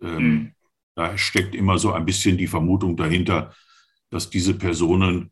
Ähm, 0.00 0.16
mhm. 0.16 0.52
Da 0.94 1.18
steckt 1.18 1.54
immer 1.54 1.76
so 1.76 1.92
ein 1.92 2.06
bisschen 2.06 2.38
die 2.38 2.46
Vermutung 2.46 2.96
dahinter, 2.96 3.54
dass 4.08 4.30
diese 4.30 4.54
Personen, 4.54 5.30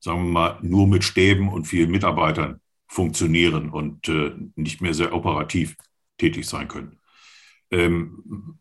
sagen 0.00 0.24
wir 0.24 0.32
mal, 0.32 0.58
nur 0.62 0.88
mit 0.88 1.04
Stäben 1.04 1.48
und 1.48 1.66
vielen 1.66 1.90
Mitarbeitern 1.92 2.60
funktionieren 2.92 3.70
und 3.70 4.06
äh, 4.10 4.32
nicht 4.54 4.82
mehr 4.82 4.92
sehr 4.92 5.14
operativ 5.14 5.76
tätig 6.18 6.46
sein 6.46 6.68
können. 6.68 6.98
Ähm, 7.70 8.58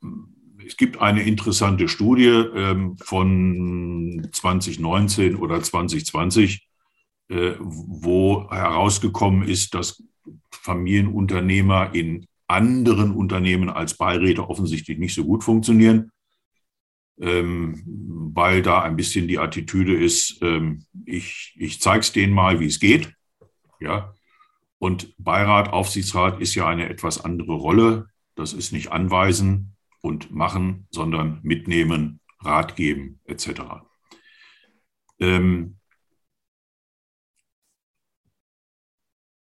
es 0.66 0.78
gibt 0.78 1.02
eine 1.02 1.24
interessante 1.24 1.90
Studie 1.90 2.30
ähm, 2.30 2.96
von 2.98 4.30
2019 4.32 5.36
oder 5.36 5.62
2020, 5.62 6.66
äh, 7.28 7.56
wo 7.60 8.50
herausgekommen 8.50 9.46
ist, 9.46 9.74
dass 9.74 10.02
Familienunternehmer 10.50 11.94
in 11.94 12.26
anderen 12.48 13.12
Unternehmen 13.12 13.70
als 13.70 13.98
Beiräte 13.98 14.48
offensichtlich 14.50 14.98
nicht 14.98 15.14
so 15.14 15.26
gut 15.26 15.44
funktionieren, 15.44 16.12
ähm, 17.20 17.84
weil 18.34 18.62
da 18.62 18.82
ein 18.82 18.96
bisschen 18.96 19.28
die 19.28 19.40
Attitüde 19.40 19.94
ist, 19.94 20.38
ähm, 20.42 20.86
ich, 21.06 21.54
ich 21.58 21.82
zeige 21.82 22.00
es 22.00 22.14
denen 22.14 22.34
mal, 22.34 22.62
wie 22.62 22.68
es 22.68 22.80
geht. 22.80 23.14
Ja, 23.82 24.14
und 24.82 25.14
Beirat, 25.20 25.70
Aufsichtsrat 25.70 26.42
ist 26.42 26.56
ja 26.56 26.68
eine 26.68 26.90
etwas 26.90 27.24
andere 27.24 27.54
Rolle. 27.54 28.10
Das 28.34 28.52
ist 28.52 28.74
nicht 28.74 28.92
anweisen 28.92 29.78
und 30.02 30.32
machen, 30.32 30.88
sondern 30.90 31.40
mitnehmen, 31.44 32.20
Rat 32.40 32.76
geben 32.76 33.20
etc. 33.26 33.62
Ähm, 35.20 35.78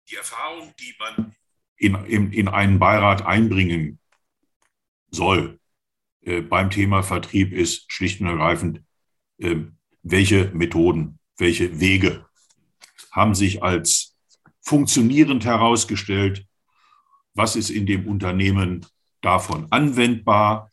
die 0.09 0.15
Erfahrung, 0.15 0.73
die 0.79 0.95
man 0.97 1.35
in, 1.75 1.93
in, 2.05 2.31
in 2.33 2.47
einen 2.47 2.79
Beirat 2.79 3.23
einbringen 3.23 3.99
soll 5.11 5.59
äh, 6.21 6.41
beim 6.41 6.71
Thema 6.71 7.03
Vertrieb, 7.03 7.53
ist 7.53 7.91
schlicht 7.91 8.21
und 8.21 8.27
ergreifend, 8.27 8.81
äh, 9.37 9.57
welche 10.01 10.45
Methoden, 10.55 11.19
welche 11.37 11.79
Wege 11.79 12.25
haben 13.11 13.35
sich 13.35 13.61
als 13.61 14.06
funktionierend 14.67 15.45
herausgestellt, 15.45 16.45
was 17.33 17.55
ist 17.55 17.69
in 17.69 17.85
dem 17.85 18.07
Unternehmen 18.07 18.85
davon 19.21 19.67
anwendbar, 19.69 20.69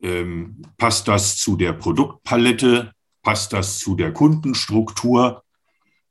ähm, 0.00 0.62
passt 0.76 1.08
das 1.08 1.36
zu 1.36 1.56
der 1.56 1.72
Produktpalette, 1.72 2.92
passt 3.22 3.52
das 3.52 3.78
zu 3.78 3.96
der 3.96 4.12
Kundenstruktur, 4.12 5.42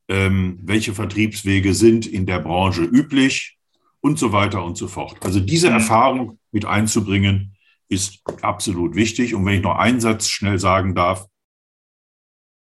ähm, 0.10 0.60
welche 0.63 0.94
Vertriebswege 0.94 1.74
sind 1.74 2.06
in 2.06 2.25
der 2.25 2.39
Branche 2.39 2.84
üblich 2.84 3.58
und 4.01 4.20
so 4.20 4.32
weiter 4.34 4.63
und 4.63 4.77
so 4.77 4.88
fort. 4.88 5.24
Also 5.24 5.39
diese 5.39 5.70
mhm. 5.70 5.75
Erfahrung 5.75 6.39
mit 6.51 6.65
einzubringen, 6.65 7.56
ist 7.89 8.22
absolut 8.42 8.96
wichtig. 8.96 9.36
Und 9.36 9.46
wenn 9.46 9.56
ich 9.56 9.63
noch 9.63 9.77
einen 9.77 10.01
Satz 10.01 10.27
schnell 10.27 10.60
sagen 10.60 10.96
darf, 10.96 11.27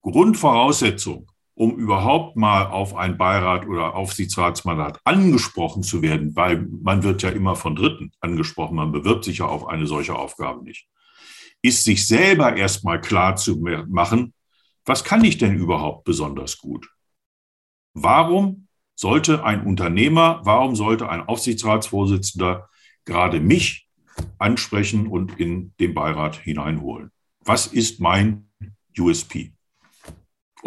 Grundvoraussetzung 0.01 1.29
um 1.57 1.75
überhaupt 1.75 2.35
mal 2.35 2.67
auf 2.67 2.95
ein 2.95 3.17
Beirat 3.17 3.67
oder 3.67 3.95
Aufsichtsratsmandat 3.95 4.99
angesprochen 5.03 5.81
zu 5.81 6.03
werden, 6.03 6.35
weil 6.35 6.67
man 6.83 7.01
wird 7.01 7.23
ja 7.23 7.29
immer 7.29 7.55
von 7.55 7.75
Dritten 7.75 8.11
angesprochen, 8.19 8.75
man 8.75 8.91
bewirbt 8.91 9.25
sich 9.25 9.39
ja 9.39 9.47
auf 9.47 9.67
eine 9.67 9.87
solche 9.87 10.15
Aufgabe 10.15 10.63
nicht, 10.63 10.87
ist 11.63 11.83
sich 11.83 12.05
selber 12.05 12.55
erstmal 12.55 13.01
klar 13.01 13.37
zu 13.37 13.57
machen, 13.89 14.35
was 14.85 15.03
kann 15.03 15.25
ich 15.25 15.39
denn 15.39 15.55
überhaupt 15.55 16.03
besonders 16.03 16.59
gut? 16.59 16.87
Warum 17.95 18.67
sollte 18.93 19.43
ein 19.43 19.65
Unternehmer, 19.65 20.41
warum 20.43 20.75
sollte 20.75 21.09
ein 21.09 21.27
Aufsichtsratsvorsitzender 21.27 22.69
gerade 23.03 23.39
mich 23.39 23.89
ansprechen 24.37 25.07
und 25.07 25.39
in 25.39 25.73
den 25.79 25.95
Beirat 25.95 26.35
hineinholen? 26.35 27.11
Was 27.43 27.65
ist 27.65 27.99
mein 27.99 28.51
USP? 28.95 29.56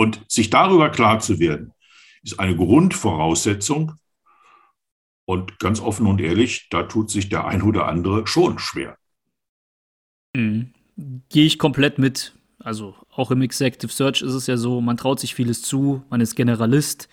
Und 0.00 0.24
sich 0.28 0.48
darüber 0.48 0.88
klar 0.88 1.18
zu 1.18 1.38
werden, 1.40 1.74
ist 2.22 2.40
eine 2.40 2.56
Grundvoraussetzung. 2.56 3.96
Und 5.26 5.58
ganz 5.58 5.78
offen 5.78 6.06
und 6.06 6.22
ehrlich, 6.22 6.68
da 6.70 6.84
tut 6.84 7.10
sich 7.10 7.28
der 7.28 7.46
ein 7.46 7.60
oder 7.60 7.86
andere 7.86 8.26
schon 8.26 8.58
schwer. 8.58 8.96
Mhm. 10.34 10.72
Gehe 11.28 11.44
ich 11.44 11.58
komplett 11.58 11.98
mit. 11.98 12.32
Also 12.60 12.94
auch 13.10 13.30
im 13.30 13.42
Executive 13.42 13.92
Search 13.92 14.22
ist 14.22 14.32
es 14.32 14.46
ja 14.46 14.56
so, 14.56 14.80
man 14.80 14.96
traut 14.96 15.20
sich 15.20 15.34
vieles 15.34 15.60
zu, 15.60 16.02
man 16.08 16.22
ist 16.22 16.34
Generalist, 16.34 17.10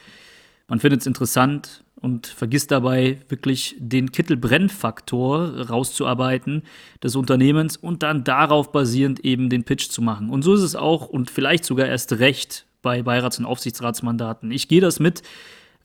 man 0.70 0.80
findet 0.80 1.02
es 1.02 1.08
interessant 1.08 1.84
und 1.98 2.28
vergisst 2.28 2.72
dabei 2.72 3.20
wirklich 3.28 3.76
den 3.80 4.14
Kittelbrennfaktor 4.14 5.68
rauszuarbeiten 5.68 6.64
des 7.04 7.18
Unternehmens 7.18 7.76
und 7.76 8.02
dann 8.02 8.24
darauf 8.24 8.72
basierend 8.72 9.26
eben 9.26 9.50
den 9.50 9.66
Pitch 9.66 9.90
zu 9.90 10.02
machen. 10.02 10.30
Und 10.30 10.44
so 10.44 10.54
ist 10.54 10.62
es 10.62 10.78
auch 10.78 11.10
und 11.10 11.30
vielleicht 11.30 11.66
sogar 11.66 11.88
erst 11.88 12.14
recht 12.14 12.67
bei 12.82 13.02
Beirats- 13.02 13.40
und 13.40 13.46
Aufsichtsratsmandaten. 13.46 14.52
Ich 14.52 14.68
gehe 14.68 14.82
das 14.82 15.00
mit 15.00 15.24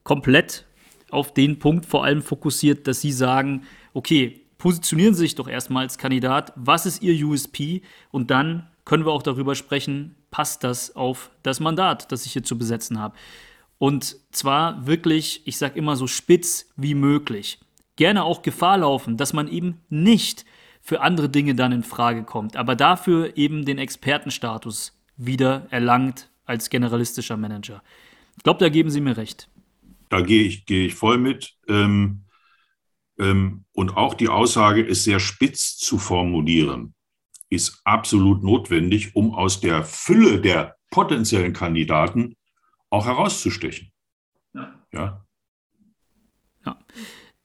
komplett 0.05 0.65
auf 1.11 1.35
den 1.35 1.59
Punkt 1.59 1.87
vor 1.87 2.05
allem 2.05 2.23
fokussiert, 2.23 2.87
dass 2.87 3.01
Sie 3.01 3.13
sagen, 3.13 3.65
okay, 3.93 4.41
positionieren 4.59 5.15
Sie 5.15 5.21
sich 5.21 5.35
doch 5.35 5.49
erstmal 5.49 5.85
als 5.85 5.99
Kandidat, 5.99 6.53
was 6.57 6.87
ist 6.87 7.03
Ihr 7.03 7.27
USP 7.27 7.83
und 8.11 8.31
dann 8.31 8.69
können 8.85 9.05
wir 9.05 9.13
auch 9.13 9.23
darüber 9.23 9.55
sprechen, 9.55 10.17
passt 10.31 10.65
das 10.65 10.97
auf 10.97 11.31
das 11.43 11.61
Mandat, 11.61 12.11
das 12.11 12.27
ich 12.27 12.33
hier 12.33 12.43
zu 12.43 12.59
besetzen 12.59 12.99
habe. 12.99 13.15
Und 13.79 14.17
zwar 14.33 14.87
wirklich, 14.87 15.43
ich 15.45 15.59
sage 15.59 15.79
immer 15.79 15.97
so 15.97 16.07
spitz 16.07 16.71
wie 16.77 16.95
möglich. 16.95 17.61
Gerne 17.97 18.25
auch 18.25 18.43
Gefahr 18.43 18.79
laufen, 18.79 19.17
dass 19.17 19.33
man 19.33 19.49
eben 19.49 19.81
nicht 19.89 20.45
für 20.81 21.01
andere 21.01 21.29
Dinge 21.29 21.55
dann 21.55 21.73
in 21.73 21.83
Frage 21.83 22.25
kommt, 22.25 22.57
aber 22.57 22.75
dafür 22.75 23.37
eben 23.37 23.65
den 23.65 23.79
Expertenstatus 23.79 24.99
wieder 25.17 25.67
erlangt 25.71 26.29
als 26.45 26.71
generalistischer 26.71 27.37
Manager. 27.37 27.83
Ich 28.37 28.43
glaube, 28.43 28.61
da 28.61 28.69
geben 28.69 28.91
Sie 28.91 29.01
mir 29.01 29.17
recht. 29.17 29.49
Da 30.09 30.21
gehe 30.21 30.43
ich, 30.43 30.67
gehe 30.67 30.87
ich 30.87 30.95
voll 30.95 31.19
mit. 31.19 31.55
Ähm, 31.69 32.25
ähm, 33.19 33.65
und 33.73 33.97
auch 33.97 34.15
die 34.15 34.29
Aussage 34.29 34.83
ist 34.83 35.05
sehr 35.05 35.21
spitz 35.21 35.77
zu 35.77 35.99
formulieren, 35.99 36.95
ist 37.51 37.81
absolut 37.85 38.43
notwendig, 38.43 39.15
um 39.15 39.35
aus 39.35 39.61
der 39.61 39.85
Fülle 39.85 40.41
der 40.41 40.77
potenziellen 40.91 41.53
Kandidaten 41.53 42.37
auch 42.91 43.07
herauszustechen. 43.07 43.93
Ja. 44.55 44.75
ja. 44.93 45.27
ja. 46.67 46.79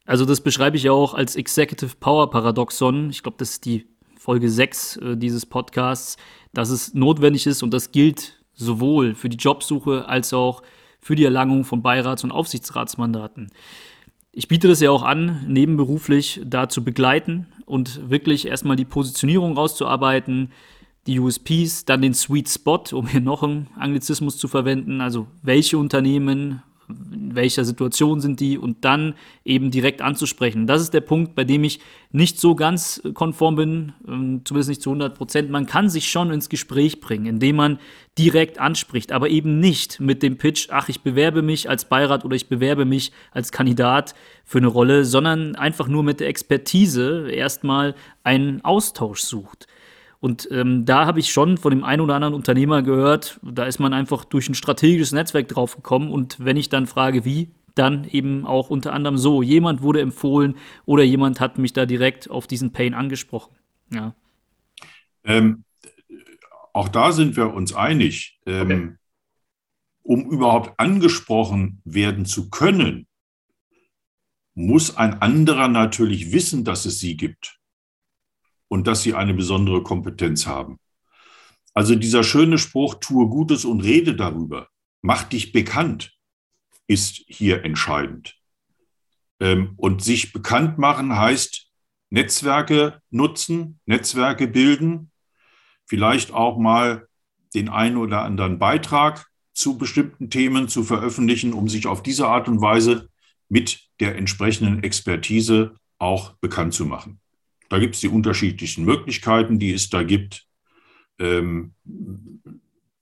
Also 0.06 0.26
das 0.26 0.42
beschreibe 0.42 0.78
ich 0.78 0.84
ja 0.84 0.92
auch 0.92 1.14
als 1.14 1.36
Executive 1.36 1.96
Power 2.00 2.30
Paradoxon. 2.30 3.10
Ich 3.10 3.24
glaube, 3.24 3.38
das 3.38 3.52
ist 3.52 3.66
die 3.66 3.88
Folge 4.18 4.50
6 4.50 4.98
äh, 4.98 5.18
dieses 5.18 5.46
Podcasts, 5.46 6.18
dass 6.54 6.70
es 6.70 6.94
notwendig 6.94 7.46
ist 7.46 7.64
und 7.64 7.74
das 7.74 7.92
gilt 7.92 8.37
sowohl 8.58 9.16
für 9.16 9.30
die 9.30 9.38
Jobsuche 9.38 10.10
als 10.10 10.34
auch 10.34 10.62
für 11.00 11.16
die 11.16 11.24
Erlangung 11.24 11.64
von 11.64 11.82
Beirats- 11.82 12.26
und 12.26 12.32
Aufsichtsratsmandaten. 12.32 13.50
Ich 14.34 14.48
biete 14.48 14.68
das 14.68 14.82
ja 14.82 14.92
auch 14.92 15.04
an, 15.04 15.46
nebenberuflich 15.48 16.42
da 16.44 16.68
zu 16.68 16.84
begleiten 16.84 17.48
und 17.66 18.10
wirklich 18.10 18.48
erstmal 18.48 18.76
die 18.76 18.86
Positionierung 18.86 19.54
rauszuarbeiten, 19.54 20.52
die 21.08 21.20
USPs, 21.20 21.86
dann 21.86 22.02
den 22.02 22.14
Sweet 22.14 22.50
Spot, 22.50 22.84
um 22.92 23.08
hier 23.08 23.22
noch 23.22 23.42
einen 23.42 23.68
Anglizismus 23.78 24.38
zu 24.38 24.48
verwenden, 24.48 25.00
also 25.00 25.28
welche 25.42 25.78
Unternehmen, 25.78 26.62
in 26.90 27.36
welcher 27.36 27.66
Situation 27.66 28.22
sind 28.22 28.40
die 28.40 28.58
und 28.58 28.86
dann 28.86 29.16
eben 29.44 29.72
direkt 29.72 30.02
anzusprechen. 30.02 30.68
Das 30.68 30.82
ist 30.82 30.94
der 30.94 31.02
Punkt, 31.02 31.36
bei 31.36 31.44
dem 31.44 31.64
ich 31.64 31.80
nicht 32.12 32.40
so 32.40 32.56
ganz 32.56 33.02
konform 33.14 33.56
bin, 33.56 33.94
ähm, 34.08 34.42
zumindest 34.46 34.70
nicht 34.70 34.82
zu 34.82 34.92
100 34.92 35.16
Prozent. 35.16 35.50
Man 35.50 35.66
kann 35.66 35.90
sich 35.90 36.10
schon 36.10 36.32
ins 36.32 36.50
Gespräch 36.50 37.02
bringen, 37.02 37.26
indem 37.26 37.58
man 37.58 37.80
direkt 38.18 38.60
anspricht, 38.60 39.12
aber 39.12 39.30
eben 39.30 39.60
nicht 39.60 40.00
mit 40.00 40.24
dem 40.24 40.38
Pitch, 40.38 40.70
ach, 40.72 40.90
ich 40.90 41.02
bewerbe 41.02 41.42
mich 41.42 41.70
als 41.70 41.86
Beirat 41.86 42.24
oder 42.24 42.36
ich 42.36 42.48
bewerbe 42.48 42.86
mich 42.86 43.12
als 43.32 43.52
Kandidat 43.52 44.16
für 44.46 44.60
eine 44.60 44.68
Rolle, 44.68 45.04
sondern 45.04 45.56
einfach 45.56 45.88
nur 45.88 46.04
mit 46.04 46.20
der 46.22 46.30
Expertise 46.30 47.30
erstmal 47.30 47.96
einen 48.24 48.64
Austausch 48.64 49.22
sucht. 49.22 49.68
Und 50.20 50.48
ähm, 50.52 50.86
da 50.86 51.06
habe 51.06 51.20
ich 51.20 51.32
schon 51.32 51.58
von 51.58 51.72
dem 51.72 51.84
einen 51.84 52.02
oder 52.02 52.16
anderen 52.16 52.34
Unternehmer 52.34 52.82
gehört, 52.82 53.40
da 53.44 53.66
ist 53.66 53.80
man 53.80 53.94
einfach 53.94 54.26
durch 54.26 54.50
ein 54.50 54.56
strategisches 54.56 55.12
Netzwerk 55.12 55.48
draufgekommen. 55.48 56.10
Und 56.10 56.44
wenn 56.44 56.58
ich 56.58 56.70
dann 56.70 56.88
frage, 56.88 57.24
wie, 57.24 57.52
dann 57.76 58.06
eben 58.06 58.46
auch 58.46 58.70
unter 58.70 58.94
anderem 58.94 59.18
so. 59.18 59.42
Jemand 59.44 59.82
wurde 59.82 60.02
empfohlen 60.02 60.56
oder 60.86 61.04
jemand 61.04 61.40
hat 61.40 61.58
mich 61.58 61.74
da 61.74 61.86
direkt 61.86 62.30
auf 62.30 62.48
diesen 62.48 62.72
Pain 62.72 62.94
angesprochen. 62.94 63.56
Ja. 63.92 64.16
Ähm, 65.24 65.64
auch 66.74 66.90
da 66.90 67.12
sind 67.12 67.36
wir 67.36 67.54
uns 67.54 67.74
einig. 67.74 68.40
Ähm, 68.46 68.66
okay. 68.66 68.94
Um 70.02 70.32
überhaupt 70.32 70.80
angesprochen 70.80 71.82
werden 71.84 72.26
zu 72.26 72.50
können, 72.50 73.08
muss 74.56 74.96
ein 74.98 75.22
anderer 75.22 75.68
natürlich 75.68 76.32
wissen, 76.32 76.64
dass 76.64 76.86
es 76.86 77.00
sie 77.00 77.18
gibt 77.18 77.57
und 78.68 78.88
dass 78.88 79.04
sie 79.04 79.14
eine 79.14 79.34
besondere 79.34 79.84
Kompetenz 79.84 80.46
haben. 80.48 80.80
Also 81.74 81.96
dieser 81.96 82.24
schöne 82.24 82.58
Spruch, 82.58 82.96
tue 82.96 83.28
Gutes 83.30 83.66
und 83.66 83.82
rede 83.82 84.16
darüber, 84.16 84.70
mach 85.02 85.24
dich 85.24 85.52
bekannt, 85.52 86.18
ist 86.88 87.22
hier 87.28 87.64
entscheidend. 87.64 88.36
Ähm, 89.40 89.74
und 89.78 90.04
sich 90.04 90.34
bekannt 90.34 90.78
machen 90.78 91.16
heißt 91.16 91.68
Netzwerke 92.10 93.02
nutzen, 93.10 93.80
Netzwerke 93.86 94.48
bilden, 94.48 95.12
vielleicht 95.86 96.32
auch 96.32 96.58
mal 96.58 97.08
den 97.54 97.70
einen 97.70 97.98
oder 97.98 98.24
anderen 98.24 98.60
Beitrag 98.60 99.28
zu 99.54 99.78
bestimmten 99.78 100.30
Themen 100.30 100.68
zu 100.68 100.84
veröffentlichen, 100.84 101.54
um 101.54 101.68
sich 101.68 101.88
auf 101.88 102.04
diese 102.04 102.28
Art 102.28 102.48
und 102.48 102.62
Weise 102.62 103.10
mit 103.50 103.88
der 104.00 104.16
entsprechenden 104.16 104.84
Expertise 104.84 105.76
auch 105.98 106.34
bekannt 106.38 106.74
zu 106.74 106.86
machen. 106.86 107.20
Da 107.70 107.80
gibt 107.80 107.96
es 107.96 108.02
die 108.02 108.08
unterschiedlichsten 108.08 108.86
Möglichkeiten, 108.86 109.60
die 109.60 109.74
es 109.74 109.90
da 109.90 110.04
gibt. 110.04 110.46
Ähm, 111.20 111.74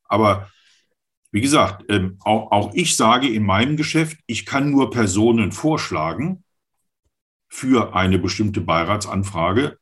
aber 0.06 0.50
wie 1.32 1.42
gesagt, 1.42 1.86
ähm, 1.90 2.18
auch, 2.22 2.52
auch 2.52 2.74
ich 2.74 2.96
sage 2.96 3.28
in 3.28 3.44
meinem 3.44 3.76
Geschäft, 3.76 4.18
ich 4.26 4.46
kann 4.46 4.72
nur 4.72 4.90
Personen 4.90 5.52
vorschlagen 5.52 6.44
für 7.50 7.94
eine 7.94 8.20
bestimmte 8.20 8.62
Beiratsanfrage, 8.62 9.78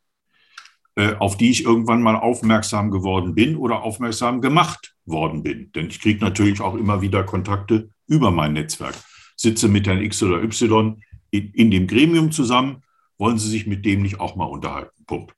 äh, 0.96 1.14
auf 1.16 1.38
die 1.38 1.52
ich 1.52 1.64
irgendwann 1.64 2.02
mal 2.02 2.16
aufmerksam 2.16 2.92
geworden 2.92 3.36
bin 3.36 3.56
oder 3.56 3.84
aufmerksam 3.84 4.42
gemacht 4.42 4.96
worden 5.06 5.44
bin. 5.44 5.72
Denn 5.74 5.88
ich 5.88 6.02
kriege 6.02 6.24
natürlich 6.24 6.60
auch 6.62 6.76
immer 6.76 7.02
wieder 7.02 7.24
Kontakte 7.24 7.90
über 8.08 8.32
mein 8.32 8.54
Netzwerk. 8.54 8.96
Sitze 9.36 9.68
mit 9.68 9.88
Herrn 9.88 10.02
X 10.02 10.24
oder 10.24 10.42
Y 10.42 11.02
in, 11.32 11.52
in 11.54 11.72
dem 11.72 11.88
Gremium 11.88 12.32
zusammen 12.32 12.84
wollen 13.18 13.38
Sie 13.38 13.50
sich 13.50 13.68
mit 13.68 13.86
dem 13.86 14.02
nicht 14.02 14.20
auch 14.20 14.36
mal 14.36 14.46
unterhalten? 14.46 15.06
Punkt. 15.06 15.34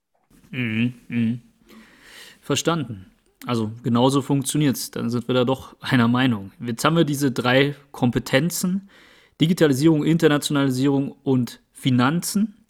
Mhm, 0.52 0.94
mh. 1.08 1.38
Verstanden. 2.42 3.12
Also 3.46 3.72
genauso 3.84 4.22
funktioniert 4.22 4.76
es. 4.76 4.92
Dann 4.92 5.10
sind 5.10 5.28
wir 5.28 5.36
da 5.36 5.44
doch 5.44 5.76
einer 5.82 6.08
Meinung. 6.08 6.52
Jetzt 6.60 6.84
haben 6.86 6.96
wir 6.96 7.04
diese 7.04 7.32
drei 7.32 7.76
Kompetenzen. 7.92 8.90
Digitalisierung, 9.42 10.04
Internationalisierung 10.04 11.12
und 11.24 11.62
Finanzen. 11.74 12.66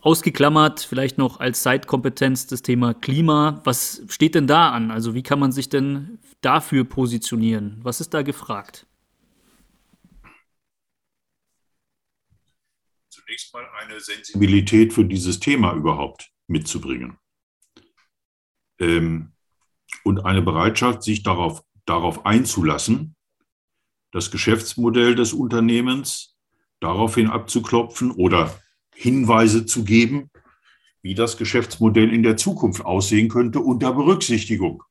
Ausgeklammert 0.00 0.80
vielleicht 0.80 1.18
noch 1.18 1.38
als 1.38 1.62
Zeitkompetenz 1.62 2.46
das 2.46 2.62
Thema 2.62 2.94
Klima. 2.94 3.60
Was 3.64 4.02
steht 4.08 4.34
denn 4.34 4.48
da 4.48 4.70
an? 4.70 4.90
Also 4.90 5.14
wie 5.14 5.22
kann 5.22 5.38
man 5.38 5.52
sich 5.52 5.68
denn 5.68 6.18
dafür 6.40 6.84
positionieren? 6.84 7.78
Was 7.82 8.00
ist 8.00 8.14
da 8.14 8.22
gefragt? 8.22 8.86
Zunächst 13.30 13.54
mal 13.54 13.66
eine 13.80 14.00
Sensibilität 14.00 14.92
für 14.92 15.04
dieses 15.04 15.38
Thema 15.38 15.72
überhaupt 15.74 16.32
mitzubringen. 16.48 17.16
Ähm, 18.80 19.32
und 20.02 20.24
eine 20.24 20.42
Bereitschaft, 20.42 21.04
sich 21.04 21.22
darauf, 21.22 21.62
darauf 21.84 22.26
einzulassen, 22.26 23.14
das 24.10 24.32
Geschäftsmodell 24.32 25.14
des 25.14 25.32
Unternehmens 25.32 26.36
daraufhin 26.80 27.28
abzuklopfen 27.28 28.10
oder 28.10 28.58
Hinweise 28.96 29.64
zu 29.64 29.84
geben, 29.84 30.30
wie 31.02 31.14
das 31.14 31.36
Geschäftsmodell 31.36 32.12
in 32.12 32.24
der 32.24 32.36
Zukunft 32.36 32.84
aussehen 32.84 33.28
könnte 33.28 33.60
unter 33.60 33.92
Berücksichtigung 33.92 34.82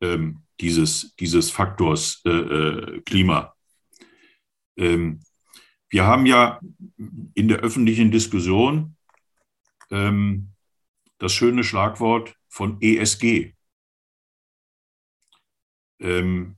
ähm, 0.00 0.42
dieses, 0.58 1.14
dieses 1.16 1.50
Faktors 1.50 2.22
äh, 2.24 2.30
äh, 2.30 3.00
Klima. 3.02 3.54
Ähm, 4.78 5.20
wir 5.92 6.06
haben 6.06 6.24
ja 6.24 6.58
in 7.34 7.48
der 7.48 7.58
öffentlichen 7.58 8.10
Diskussion 8.10 8.96
ähm, 9.90 10.54
das 11.18 11.34
schöne 11.34 11.64
Schlagwort 11.64 12.34
von 12.48 12.80
ESG. 12.80 13.52
Ähm, 16.00 16.56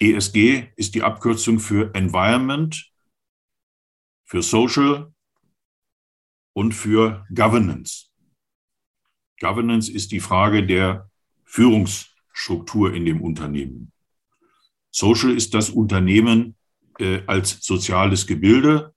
ESG 0.00 0.72
ist 0.76 0.94
die 0.94 1.02
Abkürzung 1.02 1.60
für 1.60 1.94
Environment, 1.94 2.90
für 4.24 4.42
Social 4.42 5.12
und 6.54 6.72
für 6.72 7.26
Governance. 7.34 8.06
Governance 9.38 9.92
ist 9.92 10.12
die 10.12 10.20
Frage 10.20 10.66
der 10.66 11.10
Führungsstruktur 11.44 12.94
in 12.94 13.04
dem 13.04 13.20
Unternehmen. 13.20 13.92
Social 14.90 15.36
ist 15.36 15.52
das 15.52 15.68
Unternehmen 15.68 16.56
äh, 16.98 17.22
als 17.26 17.58
soziales 17.60 18.26
Gebilde. 18.26 18.94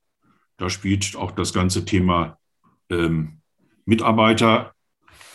Da 0.57 0.69
spielt 0.69 1.15
auch 1.15 1.31
das 1.31 1.53
ganze 1.53 1.85
Thema 1.85 2.37
ähm, 2.89 3.41
Mitarbeiter 3.85 4.75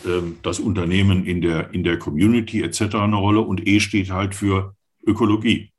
ähm, 0.05 0.39
das 0.41 0.59
Unternehmen 0.59 1.25
in 1.25 1.41
der, 1.41 1.73
in 1.73 1.83
der 1.83 1.99
Community 1.99 2.61
etc. 2.61 2.95
eine 2.95 3.17
Rolle 3.17 3.41
und 3.41 3.67
E 3.67 3.79
steht 3.79 4.09
halt 4.09 4.35
für 4.35 4.75
Ökologie. 5.05 5.71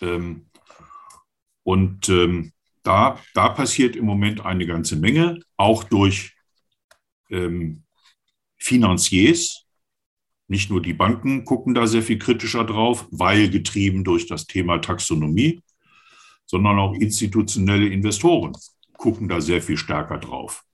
Ähm, 0.00 0.46
und 1.62 2.08
ähm, 2.08 2.52
da, 2.82 3.20
da 3.34 3.48
passiert 3.48 3.96
im 3.96 4.04
Moment 4.04 4.44
eine 4.44 4.66
ganze 4.66 4.96
Menge, 4.96 5.40
auch 5.56 5.82
durch 5.84 6.36
ähm, 7.30 7.82
Finanziers. 8.56 9.64
Nicht 10.48 10.70
nur 10.70 10.80
die 10.80 10.92
Banken 10.92 11.44
gucken 11.44 11.74
da 11.74 11.88
sehr 11.88 12.02
viel 12.02 12.18
kritischer 12.18 12.64
drauf, 12.64 13.08
weil 13.10 13.50
getrieben 13.50 14.04
durch 14.04 14.28
das 14.28 14.46
Thema 14.46 14.78
Taxonomie, 14.78 15.60
sondern 16.46 16.78
auch 16.78 16.94
institutionelle 16.94 17.88
Investoren 17.88 18.52
gucken 18.96 19.28
da 19.28 19.40
sehr 19.40 19.60
viel 19.60 19.76
stärker 19.76 20.18
drauf. 20.18 20.64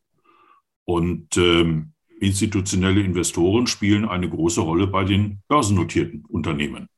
Und 0.84 1.36
ähm, 1.36 1.92
institutionelle 2.20 3.02
Investoren 3.02 3.66
spielen 3.66 4.04
eine 4.04 4.28
große 4.28 4.60
Rolle 4.60 4.86
bei 4.86 5.04
den 5.04 5.40
börsennotierten 5.48 6.24
Unternehmen. 6.26 6.88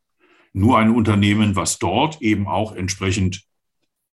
Nur 0.52 0.78
ein 0.78 0.90
Unternehmen, 0.90 1.56
was 1.56 1.78
dort 1.78 2.20
eben 2.22 2.46
auch 2.46 2.74
entsprechend 2.74 3.42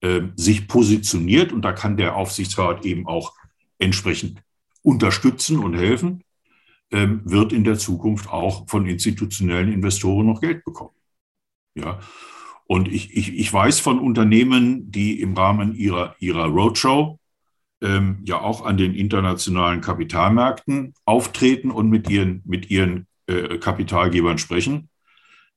äh, 0.01 0.23
sich 0.35 0.67
positioniert, 0.67 1.53
und 1.53 1.63
da 1.63 1.73
kann 1.73 1.97
der 1.97 2.17
Aufsichtsrat 2.17 2.85
eben 2.85 3.07
auch 3.07 3.35
entsprechend 3.79 4.43
unterstützen 4.83 5.59
und 5.59 5.75
helfen, 5.75 6.25
äh, 6.91 7.07
wird 7.25 7.53
in 7.53 7.65
der 7.65 7.79
Zukunft 7.79 8.29
auch 8.29 8.69
von 8.69 8.87
institutionellen 8.87 9.73
Investoren 9.73 10.27
noch 10.27 10.41
Geld 10.41 10.65
bekommen. 10.65 10.95
Ja. 11.75 12.01
Und 12.67 12.89
ich, 12.89 13.15
ich, 13.17 13.35
ich 13.35 13.53
weiß 13.53 13.81
von 13.81 13.99
Unternehmen, 13.99 14.91
die 14.91 15.21
im 15.21 15.35
Rahmen 15.35 15.75
ihrer, 15.75 16.17
ihrer 16.19 16.47
Roadshow 16.47 17.19
ähm, 17.83 18.21
ja 18.25 18.41
auch 18.41 18.65
an 18.65 18.77
den 18.77 18.95
internationalen 18.95 19.81
Kapitalmärkten 19.81 20.95
auftreten 21.05 21.71
und 21.71 21.91
mit 21.91 22.09
ihren, 22.09 22.43
mit 22.47 22.71
ihren 22.71 23.07
äh, 23.27 23.59
Kapitalgebern 23.59 24.39
sprechen, 24.39 24.89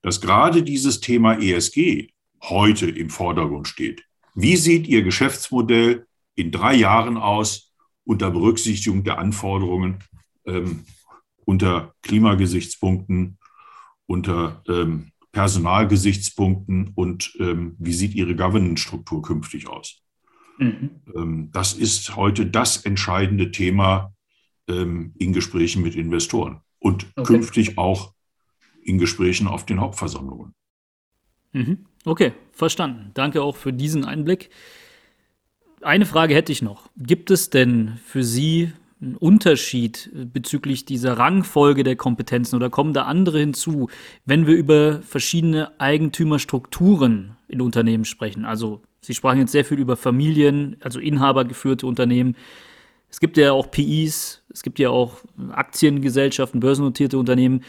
dass 0.01 0.21
gerade 0.21 0.63
dieses 0.63 0.99
Thema 0.99 1.41
ESG 1.41 2.09
heute 2.43 2.89
im 2.89 3.09
Vordergrund 3.09 3.67
steht. 3.67 4.03
Wie 4.35 4.55
sieht 4.55 4.87
Ihr 4.87 5.01
Geschäftsmodell 5.01 6.05
in 6.35 6.51
drei 6.51 6.75
Jahren 6.75 7.17
aus 7.17 7.73
unter 8.03 8.29
Berücksichtigung 8.29 9.03
der 9.03 9.17
Anforderungen, 9.17 10.03
ähm, 10.45 10.85
unter 11.45 11.93
Klimagesichtspunkten, 12.03 13.37
unter 14.05 14.61
ähm, 14.67 15.11
Personalgesichtspunkten 15.37 16.93
und 16.95 17.35
ähm, 17.39 17.75
wie 17.77 17.93
sieht 17.93 18.15
Ihre 18.15 18.35
Governance-Struktur 18.35 19.21
künftig 19.21 19.67
aus? 19.69 20.01
Mhm. 20.57 20.89
Ähm, 21.15 21.49
das 21.53 21.73
ist 21.73 22.15
heute 22.15 22.47
das 22.47 22.77
entscheidende 22.77 23.51
Thema 23.51 24.15
ähm, 24.67 25.13
in 25.19 25.33
Gesprächen 25.33 25.83
mit 25.83 25.93
Investoren 25.93 26.61
und 26.79 27.05
okay. 27.15 27.33
künftig 27.33 27.77
auch 27.77 28.15
in 28.81 28.97
Gesprächen 28.97 29.47
auf 29.47 29.63
den 29.63 29.79
Hauptversammlungen. 29.79 30.55
Mhm. 31.53 31.85
Okay, 32.03 32.33
verstanden. 32.51 33.11
Danke 33.13 33.43
auch 33.43 33.57
für 33.57 33.73
diesen 33.73 34.05
Einblick. 34.05 34.49
Eine 35.81 36.07
Frage 36.07 36.33
hätte 36.33 36.51
ich 36.51 36.63
noch. 36.63 36.89
Gibt 36.97 37.29
es 37.29 37.51
denn 37.51 37.99
für 38.03 38.23
Sie 38.23 38.71
einen 39.01 39.15
Unterschied 39.15 40.09
bezüglich 40.33 40.85
dieser 40.85 41.17
Rangfolge 41.17 41.83
der 41.83 41.95
Kompetenzen 41.95 42.55
oder 42.55 42.69
kommen 42.69 42.93
da 42.93 43.03
andere 43.03 43.39
hinzu, 43.39 43.89
wenn 44.25 44.47
wir 44.47 44.55
über 44.55 45.01
verschiedene 45.01 45.79
Eigentümerstrukturen 45.79 47.37
in 47.47 47.61
Unternehmen 47.61 48.05
sprechen? 48.05 48.45
Also 48.45 48.81
Sie 49.01 49.13
sprachen 49.13 49.39
jetzt 49.39 49.51
sehr 49.51 49.65
viel 49.65 49.79
über 49.79 49.95
Familien, 49.95 50.75
also 50.81 50.99
inhabergeführte 50.99 51.85
Unternehmen. 51.85 52.35
Es 53.09 53.19
gibt 53.19 53.37
ja 53.37 53.53
auch 53.53 53.71
PIs, 53.71 54.43
es 54.51 54.63
gibt 54.63 54.79
ja 54.79 54.89
auch 54.89 55.21
Aktiengesellschaften, 55.51 56.59
börsennotierte 56.59 57.17
Unternehmen, 57.17 57.63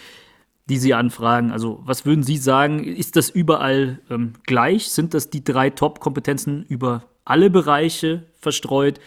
die 0.68 0.78
Sie 0.78 0.94
anfragen. 0.94 1.52
Also 1.52 1.80
was 1.84 2.04
würden 2.04 2.24
Sie 2.24 2.38
sagen, 2.38 2.82
ist 2.82 3.16
das 3.16 3.30
überall 3.30 4.00
ähm, 4.10 4.32
gleich? 4.46 4.88
Sind 4.88 5.14
das 5.14 5.30
die 5.30 5.44
drei 5.44 5.70
Top-Kompetenzen 5.70 6.64
über 6.64 7.04
alle 7.24 7.50
Bereiche 7.50 8.24
verstreut? 8.34 8.98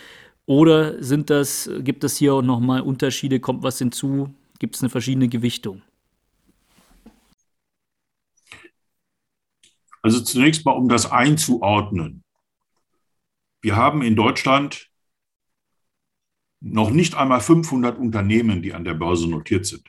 Oder 0.52 1.02
sind 1.02 1.30
das, 1.30 1.70
gibt 1.80 2.04
es 2.04 2.18
hier 2.18 2.34
auch 2.34 2.42
nochmal 2.42 2.82
Unterschiede? 2.82 3.40
Kommt 3.40 3.64
was 3.64 3.78
hinzu? 3.78 4.36
Gibt 4.60 4.76
es 4.76 4.82
eine 4.82 4.90
verschiedene 4.90 5.30
Gewichtung? 5.30 5.82
Also 10.02 10.20
zunächst 10.20 10.66
mal, 10.66 10.74
um 10.74 10.90
das 10.90 11.10
einzuordnen. 11.10 12.26
Wir 13.62 13.78
haben 13.78 14.02
in 14.02 14.18
Deutschland 14.18 14.90
noch 16.60 16.90
nicht 16.90 17.16
einmal 17.16 17.40
500 17.40 17.98
Unternehmen, 17.98 18.62
die 18.62 18.74
an 18.74 18.84
der 18.84 18.96
Börse 18.96 19.30
notiert 19.30 19.66
sind. 19.66 19.88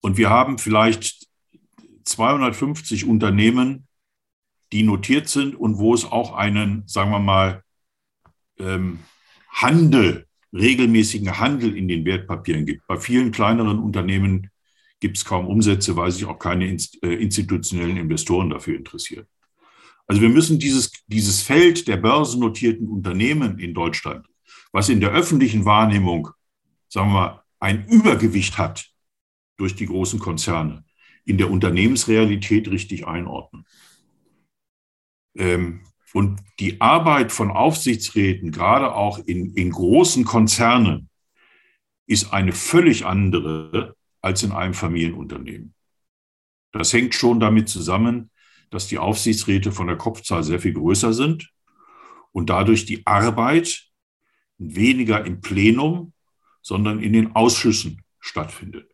Und 0.00 0.16
wir 0.16 0.28
haben 0.28 0.58
vielleicht 0.58 1.28
250 2.02 3.04
Unternehmen, 3.04 3.86
die 4.72 4.82
notiert 4.82 5.28
sind 5.28 5.54
und 5.54 5.78
wo 5.78 5.94
es 5.94 6.04
auch 6.04 6.32
einen, 6.32 6.82
sagen 6.88 7.12
wir 7.12 7.20
mal, 7.20 7.62
ähm, 8.58 9.00
Handel, 9.50 10.26
regelmäßigen 10.52 11.38
Handel 11.38 11.76
in 11.76 11.88
den 11.88 12.04
Wertpapieren 12.04 12.66
gibt. 12.66 12.86
Bei 12.86 12.98
vielen 12.98 13.32
kleineren 13.32 13.78
Unternehmen 13.78 14.50
gibt 15.00 15.18
es 15.18 15.24
kaum 15.24 15.46
Umsätze, 15.46 15.96
weil 15.96 16.10
sich 16.10 16.24
auch 16.24 16.38
keine 16.38 16.66
äh, 16.66 17.14
institutionellen 17.14 17.96
Investoren 17.96 18.50
dafür 18.50 18.76
interessieren. 18.76 19.26
Also 20.06 20.22
wir 20.22 20.28
müssen 20.28 20.58
dieses, 20.58 20.92
dieses 21.06 21.42
Feld 21.42 21.88
der 21.88 21.96
börsennotierten 21.96 22.88
Unternehmen 22.88 23.58
in 23.58 23.74
Deutschland, 23.74 24.26
was 24.72 24.88
in 24.88 25.00
der 25.00 25.10
öffentlichen 25.10 25.64
Wahrnehmung, 25.64 26.28
sagen 26.88 27.10
wir 27.10 27.14
mal, 27.14 27.42
ein 27.58 27.86
Übergewicht 27.86 28.58
hat 28.58 28.88
durch 29.56 29.74
die 29.74 29.86
großen 29.86 30.18
Konzerne, 30.18 30.84
in 31.24 31.38
der 31.38 31.50
Unternehmensrealität 31.50 32.68
richtig 32.68 33.06
einordnen. 33.06 33.64
Ähm, 35.36 35.80
und 36.16 36.40
die 36.60 36.80
Arbeit 36.80 37.30
von 37.30 37.50
Aufsichtsräten, 37.50 38.50
gerade 38.50 38.94
auch 38.94 39.18
in, 39.18 39.52
in 39.52 39.70
großen 39.70 40.24
Konzernen, 40.24 41.10
ist 42.06 42.32
eine 42.32 42.52
völlig 42.52 43.04
andere 43.04 43.94
als 44.22 44.42
in 44.42 44.52
einem 44.52 44.72
Familienunternehmen. 44.72 45.74
Das 46.72 46.94
hängt 46.94 47.14
schon 47.14 47.38
damit 47.38 47.68
zusammen, 47.68 48.30
dass 48.70 48.88
die 48.88 48.96
Aufsichtsräte 48.96 49.72
von 49.72 49.88
der 49.88 49.98
Kopfzahl 49.98 50.42
sehr 50.42 50.58
viel 50.58 50.72
größer 50.72 51.12
sind 51.12 51.52
und 52.32 52.48
dadurch 52.48 52.86
die 52.86 53.06
Arbeit 53.06 53.84
weniger 54.56 55.22
im 55.26 55.42
Plenum, 55.42 56.14
sondern 56.62 57.02
in 57.02 57.12
den 57.12 57.36
Ausschüssen 57.36 58.00
stattfindet. 58.20 58.90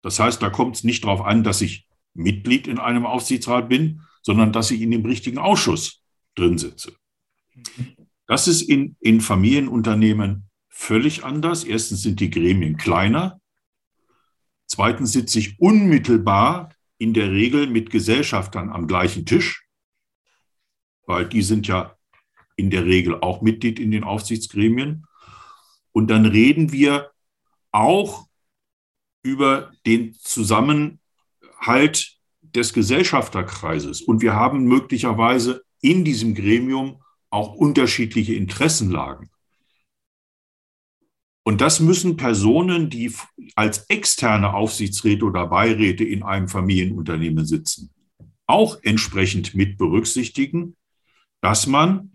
Das 0.00 0.20
heißt, 0.20 0.40
da 0.40 0.48
kommt 0.48 0.76
es 0.76 0.84
nicht 0.84 1.02
darauf 1.02 1.22
an, 1.22 1.42
dass 1.42 1.60
ich 1.60 1.88
Mitglied 2.14 2.68
in 2.68 2.78
einem 2.78 3.04
Aufsichtsrat 3.04 3.68
bin, 3.68 4.02
sondern 4.22 4.52
dass 4.52 4.70
ich 4.70 4.80
in 4.80 4.92
dem 4.92 5.04
richtigen 5.04 5.38
Ausschuss 5.38 6.01
drin 6.34 6.58
sitze. 6.58 6.94
Das 8.26 8.48
ist 8.48 8.62
in, 8.62 8.96
in 9.00 9.20
Familienunternehmen 9.20 10.48
völlig 10.68 11.24
anders. 11.24 11.64
Erstens 11.64 12.02
sind 12.02 12.20
die 12.20 12.30
Gremien 12.30 12.76
kleiner. 12.76 13.40
Zweitens 14.66 15.12
sitze 15.12 15.38
ich 15.38 15.60
unmittelbar 15.60 16.74
in 16.98 17.12
der 17.12 17.30
Regel 17.30 17.66
mit 17.66 17.90
Gesellschaftern 17.90 18.70
am 18.70 18.86
gleichen 18.86 19.26
Tisch, 19.26 19.66
weil 21.06 21.28
die 21.28 21.42
sind 21.42 21.66
ja 21.66 21.96
in 22.56 22.70
der 22.70 22.84
Regel 22.84 23.20
auch 23.20 23.42
Mitglied 23.42 23.78
in 23.78 23.90
den 23.90 24.04
Aufsichtsgremien. 24.04 25.04
Und 25.92 26.08
dann 26.08 26.24
reden 26.24 26.72
wir 26.72 27.10
auch 27.70 28.26
über 29.22 29.72
den 29.84 30.14
Zusammenhalt 30.14 30.98
des 32.40 32.72
Gesellschafterkreises. 32.72 34.02
Und 34.02 34.22
wir 34.22 34.34
haben 34.34 34.64
möglicherweise 34.64 35.64
in 35.82 36.04
diesem 36.04 36.34
Gremium 36.34 37.02
auch 37.28 37.54
unterschiedliche 37.54 38.34
Interessenlagen. 38.34 39.28
Und 41.44 41.60
das 41.60 41.80
müssen 41.80 42.16
Personen, 42.16 42.88
die 42.88 43.12
als 43.56 43.86
externe 43.88 44.54
Aufsichtsräte 44.54 45.24
oder 45.24 45.48
Beiräte 45.48 46.04
in 46.04 46.22
einem 46.22 46.48
Familienunternehmen 46.48 47.44
sitzen, 47.44 47.90
auch 48.46 48.78
entsprechend 48.82 49.54
mit 49.54 49.76
berücksichtigen, 49.76 50.76
dass 51.40 51.66
man 51.66 52.12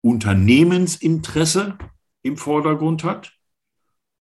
Unternehmensinteresse 0.00 1.76
im 2.22 2.36
Vordergrund 2.36 3.04
hat, 3.04 3.36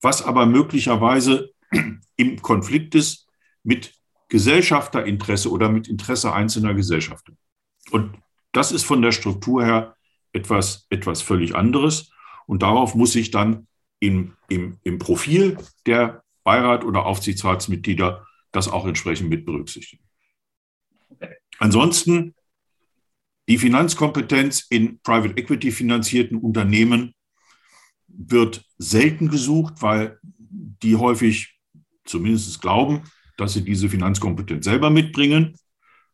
was 0.01 0.23
aber 0.23 0.47
möglicherweise 0.47 1.53
im 2.17 2.43
Konflikt 2.43 2.95
ist 2.95 3.29
mit 3.63 3.95
Gesellschafterinteresse 4.29 5.51
oder 5.51 5.69
mit 5.69 5.89
Interesse 5.89 6.33
einzelner 6.33 6.75
Gesellschaften. 6.75 7.37
Und 7.91 8.19
das 8.53 8.73
ist 8.73 8.85
von 8.85 9.03
der 9.03 9.13
Struktur 9.13 9.65
her 9.65 9.97
etwas, 10.33 10.87
etwas 10.91 11.23
völlig 11.23 11.55
anderes. 11.55 12.11
Und 12.47 12.63
darauf 12.63 12.95
muss 12.95 13.13
sich 13.13 13.31
dann 13.31 13.67
im, 14.01 14.35
im, 14.49 14.79
im 14.83 14.99
Profil 14.99 15.59
der 15.87 16.25
Beirat 16.43 16.85
oder 16.85 17.07
Aufsichtsratsmitglieder 17.07 18.27
das 18.53 18.69
auch 18.69 18.87
entsprechend 18.87 19.29
mit 19.29 19.45
berücksichtigen. 19.45 20.03
Ansonsten 21.59 22.35
die 23.49 23.59
Finanzkompetenz 23.59 24.67
in 24.71 25.01
Private 25.01 25.37
Equity 25.37 25.71
finanzierten 25.71 26.39
Unternehmen 26.39 27.15
wird 28.07 28.65
selten 28.79 29.29
gesucht, 29.29 29.75
weil 29.81 30.19
die 30.23 30.97
häufig 30.97 31.59
zumindest 32.05 32.61
glauben, 32.61 33.03
dass 33.37 33.53
sie 33.53 33.65
diese 33.65 33.89
Finanzkompetenz 33.89 34.65
selber 34.65 34.91
mitbringen. 34.91 35.57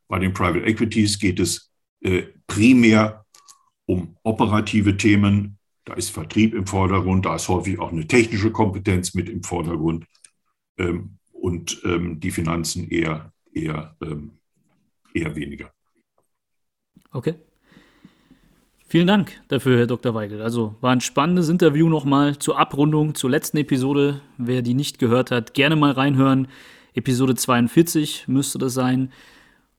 Bei 0.08 0.18
den 0.18 0.32
Private 0.32 0.64
Equities 0.64 1.18
geht 1.18 1.40
es 1.40 1.72
äh, 2.00 2.22
primär 2.46 3.24
um 3.86 4.16
operative 4.22 4.96
Themen. 4.96 5.58
Da 5.84 5.94
ist 5.94 6.10
Vertrieb 6.10 6.54
im 6.54 6.66
Vordergrund, 6.66 7.26
da 7.26 7.36
ist 7.36 7.48
häufig 7.48 7.78
auch 7.78 7.92
eine 7.92 8.06
technische 8.06 8.50
Kompetenz 8.50 9.14
mit 9.14 9.28
im 9.28 9.42
Vordergrund 9.44 10.06
ähm, 10.78 11.18
und 11.32 11.80
ähm, 11.84 12.18
die 12.18 12.32
Finanzen 12.32 12.88
eher, 12.90 13.32
eher, 13.52 13.96
ähm, 14.02 14.32
eher 15.14 15.36
weniger. 15.36 15.72
Okay. 17.12 17.34
Vielen 18.88 19.06
Dank 19.06 19.32
dafür, 19.48 19.78
Herr 19.78 19.86
Dr. 19.86 20.14
Weigel. 20.14 20.40
Also 20.42 20.76
war 20.80 20.92
ein 20.92 21.00
spannendes 21.00 21.48
Interview 21.48 21.88
nochmal 21.88 22.38
zur 22.38 22.58
Abrundung, 22.58 23.16
zur 23.16 23.30
letzten 23.30 23.56
Episode. 23.56 24.20
Wer 24.38 24.62
die 24.62 24.74
nicht 24.74 24.98
gehört 24.98 25.32
hat, 25.32 25.54
gerne 25.54 25.74
mal 25.74 25.90
reinhören. 25.90 26.46
Episode 26.94 27.34
42 27.34 28.28
müsste 28.28 28.58
das 28.58 28.74
sein. 28.74 29.12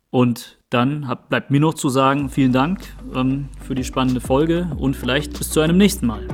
Und 0.10 0.57
dann 0.70 1.08
hab, 1.08 1.30
bleibt 1.30 1.50
mir 1.50 1.62
noch 1.62 1.76
zu 1.76 1.88
sagen, 1.88 2.30
vielen 2.30 2.52
Dank 2.52 2.82
ähm, 3.16 3.48
für 3.66 3.74
die 3.74 3.86
spannende 3.86 4.20
Folge 4.20 4.70
und 4.78 4.96
vielleicht 4.96 5.38
bis 5.38 5.50
zu 5.50 5.62
einem 5.62 5.78
nächsten 5.78 6.08
Mal. 6.08 6.28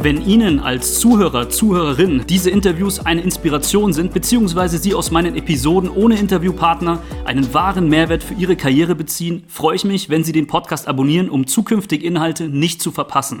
Wenn 0.00 0.24
Ihnen 0.26 0.60
als 0.60 1.00
Zuhörer, 1.00 1.48
Zuhörerin 1.48 2.24
diese 2.28 2.50
Interviews 2.50 3.04
eine 3.04 3.20
Inspiration 3.20 3.92
sind, 3.92 4.12
beziehungsweise 4.12 4.78
Sie 4.78 4.94
aus 4.94 5.10
meinen 5.10 5.36
Episoden 5.36 5.90
ohne 5.90 6.16
Interviewpartner 6.18 7.02
einen 7.24 7.52
wahren 7.52 7.88
Mehrwert 7.88 8.22
für 8.22 8.34
Ihre 8.34 8.56
Karriere 8.56 8.94
beziehen, 8.94 9.44
freue 9.48 9.76
ich 9.76 9.84
mich, 9.84 10.08
wenn 10.08 10.24
Sie 10.24 10.32
den 10.32 10.46
Podcast 10.46 10.86
abonnieren, 10.86 11.28
um 11.28 11.46
zukünftige 11.46 12.06
Inhalte 12.06 12.48
nicht 12.48 12.80
zu 12.80 12.90
verpassen. 12.92 13.40